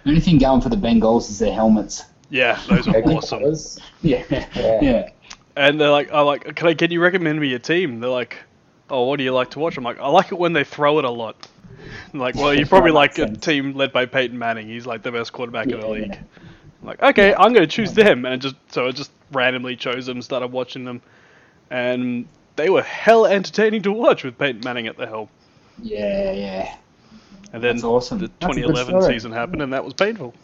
[0.05, 2.05] The only thing going for the Bengals is their helmets.
[2.31, 3.43] Yeah, those are awesome.
[4.03, 4.25] Yeah.
[4.31, 4.81] Yeah.
[4.83, 5.09] Yeah.
[5.59, 6.75] And they're like, I'm like, can I?
[6.75, 7.99] Can you recommend me a team?
[7.99, 8.37] They're like,
[8.91, 9.77] oh, what do you like to watch?
[9.77, 11.49] I'm like, I like it when they throw it a lot.
[12.15, 14.69] I'm like, well, you probably like makes a team led by Peyton Manning.
[14.69, 15.93] He's like the best quarterback in the Yeah.
[15.93, 16.19] league.
[16.81, 20.07] I'm like, okay, I'm going to choose them, and just so I just randomly chose
[20.07, 21.03] them, started watching them,
[21.71, 25.29] and they were hell entertaining to watch with Peyton Manning at the helm.
[25.83, 26.77] Yeah, yeah.
[27.53, 28.19] And then That's awesome.
[28.19, 30.35] the That's a 2011 season happened, and that was painful.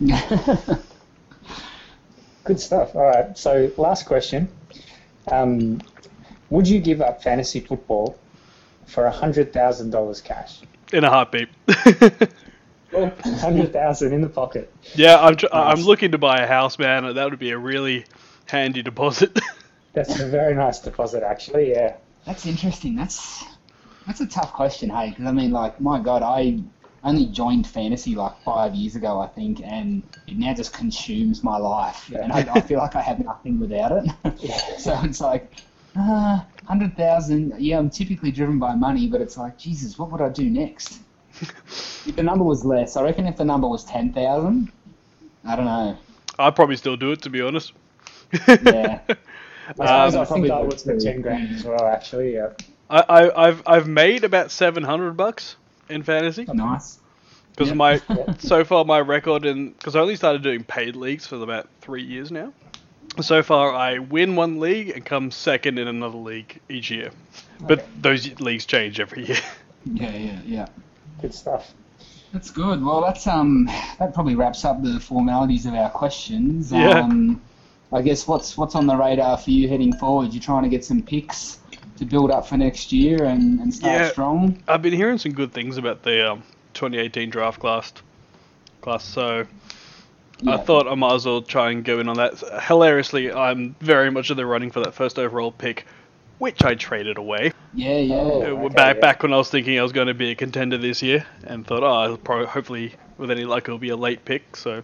[2.44, 2.94] Good stuff.
[2.94, 3.36] All right.
[3.36, 4.48] So, last question.
[5.30, 5.80] Um,
[6.48, 8.18] would you give up fantasy football
[8.86, 10.60] for $100,000 cash?
[10.92, 11.48] In a heartbeat.
[12.92, 14.72] Well, 100000 in the pocket.
[14.96, 17.14] yeah, I'm tr- I'm looking to buy a house, man.
[17.14, 18.04] That would be a really
[18.46, 19.38] handy deposit.
[19.92, 21.70] That's a very nice deposit, actually.
[21.70, 21.94] Yeah.
[22.26, 22.96] That's interesting.
[22.96, 23.44] That's
[24.06, 25.10] that's a tough question, hey?
[25.10, 26.60] Because I mean, like, my God, I
[27.02, 31.56] only joined fantasy like five years ago, I think, and it now just consumes my
[31.56, 34.78] life, and I, I feel like I have nothing without it.
[34.80, 35.50] so it's like,
[35.96, 37.54] uh, hundred thousand.
[37.58, 41.00] Yeah, I'm typically driven by money, but it's like, Jesus, what would I do next?
[41.40, 44.70] if the number was less, I reckon if the number was ten thousand,
[45.44, 45.96] I don't know.
[46.38, 47.72] I'd probably still do it, to be honest.
[48.48, 49.00] Yeah.
[49.78, 52.34] I, Um, I think I would would for 10 grand as well, actually.
[52.34, 52.50] Yeah.
[52.88, 55.56] I, I, I've I've made about 700 bucks
[55.90, 56.98] in fantasy nice.
[57.52, 57.74] because Yeah.
[57.74, 58.00] my
[58.38, 62.02] so far my record in because I only started doing paid leagues for about three
[62.02, 62.52] years now.
[63.20, 67.10] So far, I win one league and come second in another league each year.
[67.60, 69.38] But those leagues change every year.
[69.86, 70.66] Yeah, yeah, yeah.
[71.22, 71.72] Good stuff.
[72.34, 72.84] That's good.
[72.84, 73.64] Well, that's um,
[73.98, 76.70] that probably wraps up the formalities of our questions.
[76.70, 77.00] Yeah.
[77.00, 77.40] Um,
[77.90, 80.34] I guess what's what's on the radar for you heading forward?
[80.34, 81.59] You're trying to get some picks
[82.00, 84.10] to build up for next year and, and start Yeah.
[84.10, 84.62] strong.
[84.66, 86.42] I've been hearing some good things about the um,
[86.74, 87.92] 2018 draft class.
[88.80, 89.46] Class, so
[90.46, 92.42] I thought I might as well try and go in on that.
[92.62, 95.86] Hilariously, I'm very much in the running for that first overall pick,
[96.38, 97.52] which I traded away.
[97.74, 98.14] Yeah, yeah.
[98.14, 98.42] Oh.
[98.42, 99.00] Okay, back yeah.
[99.02, 101.66] back when I was thinking I was going to be a contender this year, and
[101.66, 104.56] thought, oh, I'll probably, hopefully, with any luck, it'll be a late pick.
[104.56, 104.82] So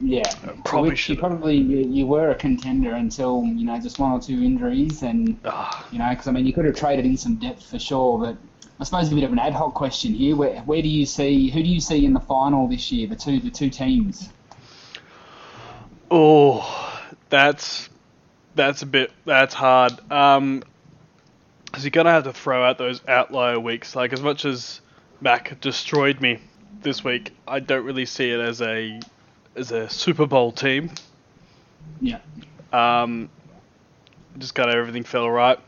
[0.00, 0.34] yeah.
[0.64, 4.20] probably Which you probably you, you were a contender until you know just one or
[4.20, 7.36] two injuries, and ah, you know because I mean you could have traded in some
[7.36, 8.36] depth for sure, but.
[8.78, 10.36] I suppose a bit of an ad hoc question here.
[10.36, 13.08] Where, where do you see who do you see in the final this year?
[13.08, 14.28] The two the two teams.
[16.10, 17.88] oh, that's
[18.54, 19.92] that's a bit that's hard.
[20.12, 20.62] Um,
[21.64, 23.96] because you're gonna have to throw out those outlier weeks.
[23.96, 24.80] Like as much as
[25.20, 26.38] Mac destroyed me
[26.82, 29.00] this week, I don't really see it as a
[29.56, 30.90] as a Super Bowl team.
[32.00, 32.20] Yeah.
[32.72, 33.30] Um,
[34.38, 35.58] just kind of everything fell right.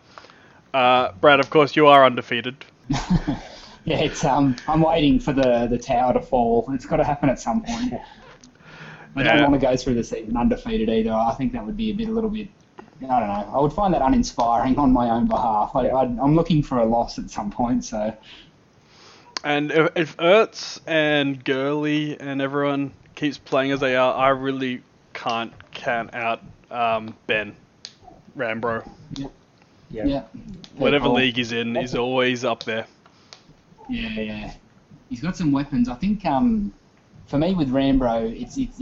[0.75, 2.57] Uh, Brad, of course, you are undefeated.
[3.89, 4.55] Yeah, it's um.
[4.67, 6.69] I'm waiting for the the tower to fall.
[6.75, 7.95] It's got to happen at some point.
[9.17, 11.11] I don't want to go through the season undefeated either.
[11.11, 12.49] I think that would be a bit, a little bit.
[13.03, 13.51] I don't know.
[13.55, 15.71] I would find that uninspiring on my own behalf.
[15.75, 17.83] I, I'm looking for a loss at some point.
[17.85, 18.15] So
[19.43, 24.81] And if, if Ertz and Gurley and everyone keeps playing as they are, I really
[25.13, 26.41] can't count out
[26.71, 27.55] um, Ben
[28.37, 28.89] Rambro.
[29.91, 30.05] Yeah.
[30.05, 30.23] yeah.
[30.77, 31.15] Whatever cool.
[31.15, 32.87] league he's in, he's always up there.
[33.89, 34.53] Yeah, yeah.
[35.11, 35.89] He's got some weapons.
[35.89, 36.73] I think um,
[37.27, 38.79] for me with Rambro, it's it's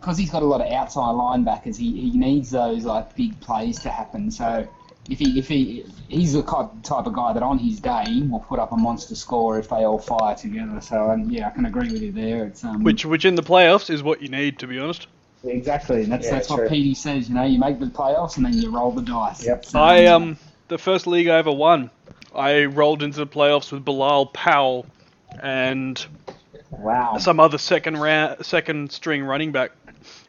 [0.00, 1.76] because he's got a lot of outside linebackers.
[1.76, 4.32] He, he needs those like big plays to happen.
[4.32, 4.66] So
[5.10, 8.58] if he if he he's the type of guy that on his day will put
[8.58, 10.80] up a monster score if they all fire together.
[10.80, 12.46] So um, yeah, I can agree with you there.
[12.46, 15.06] It's um, Which, which in the playoffs is what you need, to be honest.
[15.44, 16.64] exactly and that's Yeah, that's true.
[16.64, 17.28] what PD says.
[17.28, 19.44] You know, you make the playoffs and then you roll the dice.
[19.44, 19.64] Yep.
[19.66, 20.38] So, I um,
[20.68, 21.90] the first league I ever won,
[22.34, 24.86] I rolled into the playoffs with Bilal Powell
[25.42, 26.04] and
[26.70, 27.18] wow.
[27.18, 29.72] some other second round, second string running back,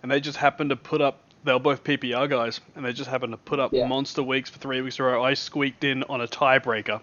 [0.01, 1.21] and they just happened to put up.
[1.45, 3.87] They were both PPR guys, and they just happened to put up Yeah.
[3.87, 5.23] monster weeks for three weeks in a row.
[5.23, 7.01] I squeaked in on a tiebreaker,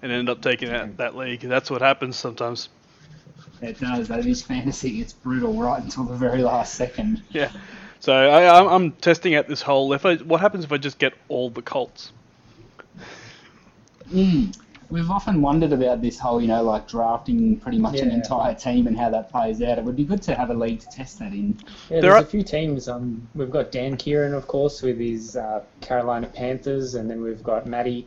[0.00, 1.40] and ended up taking that, that league.
[1.40, 2.68] That's what happens sometimes.
[3.60, 4.06] It does.
[4.06, 5.00] That is fantasy.
[5.00, 7.22] It's brutal right until the very last second.
[7.30, 7.50] Yeah.
[7.98, 9.92] So I, I'm, I'm testing out this whole.
[9.92, 12.12] If I, what happens if I just get all the Colts?
[14.12, 14.56] Mm.
[14.90, 18.14] We've often wondered about this whole, you know, like drafting pretty much an Yeah.
[18.16, 19.76] entire team and how that plays out.
[19.76, 21.58] It would be good to have a league to test that in.
[21.58, 22.88] Yeah, There there's are- a few teams.
[22.88, 27.42] Um, we've got Dan Kieran, of course, with his uh, Carolina Panthers, and then we've
[27.42, 28.06] got Matty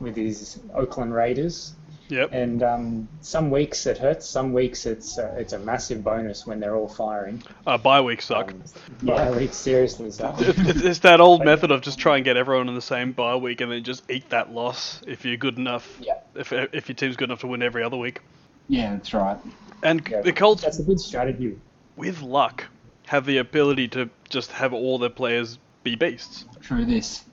[0.00, 1.72] with his Oakland Raiders.
[2.10, 2.30] Yep.
[2.32, 4.26] And um, some weeks it hurts.
[4.28, 7.42] Some weeks it's uh, it's a massive bonus when they're all firing.
[7.66, 8.52] Uh, bye weeks suck.
[8.52, 8.62] Um,
[9.02, 10.10] yeah, weeks seriously.
[10.10, 10.34] So.
[10.38, 13.12] It's, it's- it's that old method of just try and get everyone in the same
[13.12, 15.98] bye week and then just eat that loss if you're good enough.
[16.00, 16.14] Yeah.
[16.34, 18.20] If, if your team's good enough to win every other week.
[18.68, 19.38] Yeah, that's right.
[19.82, 21.58] And Yeah, the Colts, That's a good strategy.
[21.96, 22.64] with luck,
[23.06, 26.44] have the ability to just have all their players be beasts.
[26.60, 27.24] True this.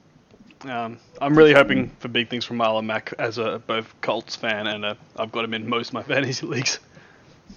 [0.66, 4.68] Um, I'm really hoping for big things from Marlon Mack as a both Colts fan
[4.68, 6.80] and a, I've got him in most of my fantasy leagues.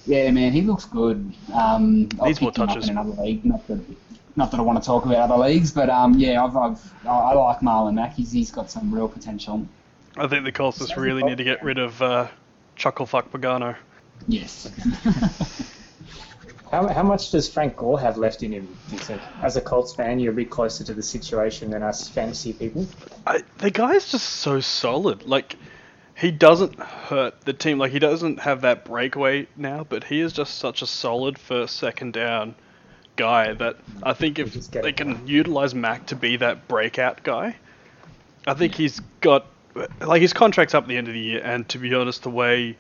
[0.07, 1.33] Yeah, man, he looks good.
[1.55, 2.89] Um, Needs more pick him up touches.
[2.89, 3.45] in another league.
[3.45, 3.81] Not that,
[4.37, 7.11] not that I want to talk about other leagues, but um, yeah, I've, I've I
[7.11, 8.15] I like Marlon Mack.
[8.15, 9.67] He's, he's got some real potential.
[10.17, 12.29] I think the Colts just really need to get rid of uh,
[12.77, 13.77] Chucklefuck Pagano.
[14.29, 14.71] Yes.
[16.71, 19.21] How, how much does Frank Gore have left in him, do you think?
[19.43, 22.87] As a Colts fan, you're a bit closer to the situation than us fantasy people.
[23.27, 25.27] I, the is just so solid.
[25.27, 25.57] Like,
[26.17, 27.79] he doesn't hurt the team.
[27.79, 31.77] Like, he doesn't have that breakaway now, but he is just such a solid first,
[31.77, 32.55] second down
[33.17, 37.57] guy that I think if they can utilize Mack to be that breakout guy,
[38.47, 39.47] I think he's got
[40.01, 42.31] like his contract's up at the end of the year, and to be honest, the
[42.31, 42.77] way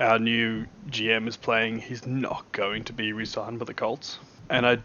[0.00, 4.18] our new GM is playing, he's not going to be re-signed by the Colts,
[4.50, 4.78] and I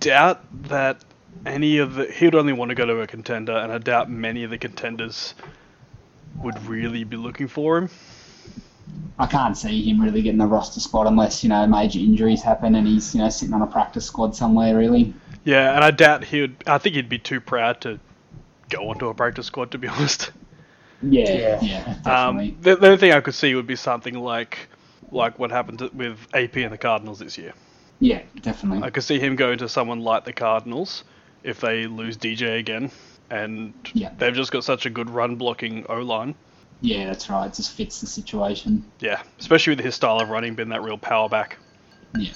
[0.00, 1.04] doubt that
[1.46, 4.10] any of the he would only want to go to a contender, and I doubt
[4.10, 5.34] many of the contenders
[6.36, 7.90] would really be looking for him.
[9.18, 12.74] I can't see him really getting the roster spot unless you know major injuries happen
[12.74, 14.76] and he's you know sitting on a practice squad somewhere.
[14.76, 15.14] Really.
[15.44, 16.56] Yeah, and I doubt he would.
[16.66, 17.98] I think he'd be too proud to
[18.68, 20.30] go onto a practice squad, to be honest.
[21.02, 21.58] Yeah.
[21.62, 21.94] Yeah.
[22.04, 22.26] Yeah.
[22.26, 24.68] Um, the, the only thing I could see would be something like
[25.10, 27.52] like what happened to, with AP and the Cardinals this year.
[28.00, 28.22] yeah.
[28.40, 28.82] Definitely.
[28.84, 31.04] I could see him going to someone like the Cardinals
[31.42, 32.90] if they lose DJ again,
[33.30, 34.12] and Yeah.
[34.16, 36.34] they've just got such a good run blocking O line.
[36.80, 37.46] Yeah, that's right.
[37.46, 38.84] It just fits the situation.
[39.00, 41.58] Yeah, especially with his style of running, being that real power back.
[42.18, 42.32] Yeah.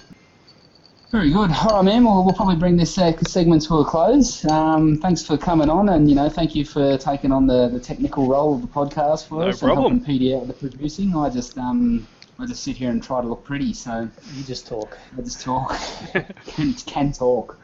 [1.16, 1.50] Very good.
[1.50, 2.04] All right, man.
[2.04, 4.44] Well, we'll probably bring this uh, segment to a close.
[4.44, 7.80] Um, thanks for coming on, and you know, thank you for taking on the, the
[7.80, 9.94] technical role of the podcast for No us problem.
[9.94, 11.16] and helping PD out with the producing.
[11.16, 12.06] I just um,
[12.38, 14.98] I just sit here and try to look pretty, so You just talk.
[15.16, 15.74] I just talk,
[16.48, 17.58] can, can talk.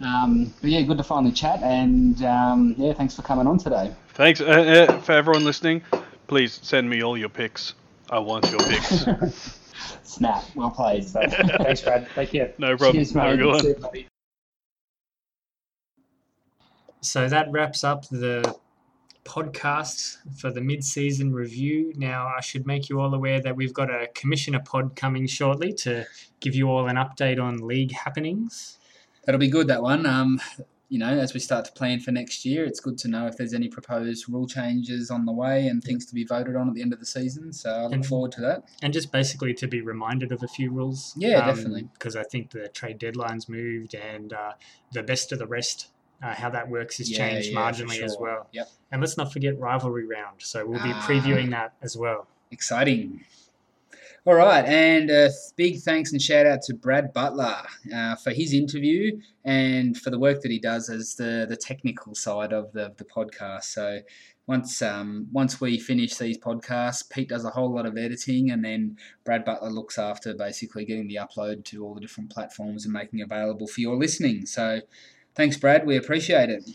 [0.00, 3.92] Um, but yeah, good to finally chat, and um, yeah, thanks for coming on today.
[4.10, 4.44] Thanks uh,
[4.88, 5.82] uh, for everyone listening.
[6.28, 7.74] Please send me all your picks.
[8.10, 9.58] I want your picks.
[10.02, 11.06] Snap, well played.
[11.06, 11.20] So,
[11.58, 12.08] Thanks, Brad.
[12.14, 12.52] Take care.
[12.58, 12.92] No problem.
[12.94, 13.36] cheers, mate.
[13.36, 13.60] good one.
[13.60, 14.08] See you, buddy.
[17.00, 18.56] So that wraps up the
[19.24, 21.92] podcast for the mid-season review.
[21.96, 25.72] Now, I should make you all aware that we've got a commissioner pod coming shortly
[25.74, 26.04] to
[26.40, 28.78] give you all an update on league happenings.
[29.24, 30.06] That'll be good, that one.
[30.06, 30.40] Um,
[30.88, 33.36] you know, as we start to plan for next year, it's good to know if
[33.36, 36.74] there's any proposed rule changes on the way and things to be voted on at
[36.74, 37.52] the end of the season.
[37.52, 38.68] So I look And- forward to that.
[38.82, 41.12] And just basically to be reminded of a few rules.
[41.16, 41.88] Yeah, definitely.
[41.94, 44.52] Because I think the trade deadlines moved and uh,
[44.92, 45.88] the best of the rest,
[46.22, 48.48] uh, how that works has Yeah, changed yeah, marginally as well.
[48.52, 48.68] Yep.
[48.92, 50.40] And let's not forget rivalry round.
[50.42, 51.04] So we'll be Ah.
[51.08, 52.28] previewing that as well.
[52.52, 53.24] Exciting.
[54.26, 57.58] All right, and a big thanks and shout out to Brad Butler
[57.94, 62.12] uh, for his interview and for the work that he does as the, the technical
[62.16, 63.66] side of the, the podcast.
[63.66, 64.00] So
[64.48, 68.64] once um, once we finish these podcasts, Pete does a whole lot of editing, and
[68.64, 72.92] then Brad Butler looks after basically getting the upload to all the different platforms and
[72.92, 74.44] making available for your listening.
[74.44, 74.80] So
[75.36, 75.86] thanks, Brad.
[75.86, 76.68] We appreciate it.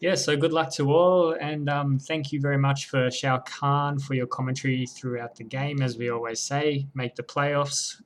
[0.00, 3.98] Yeah, so good luck to all, and um, thank you very much for Shao Khan
[3.98, 5.80] for your commentary throughout the game.
[5.80, 8.02] As we always say, make the playoffs.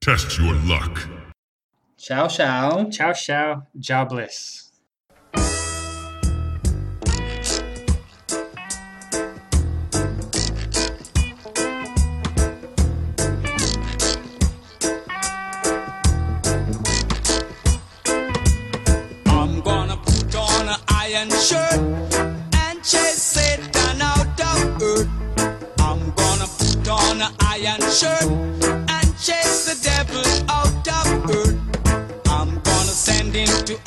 [0.00, 1.08] Test your luck.
[1.96, 2.90] Ciao, ciao.
[2.90, 4.71] Ciao, ciao, jobless.
[21.22, 21.78] An shirt
[22.64, 25.08] and chase Satan out of earth.
[25.78, 31.58] I'm gonna put on an iron shirt and chase the devil out of earth.
[32.26, 33.78] I'm gonna send him to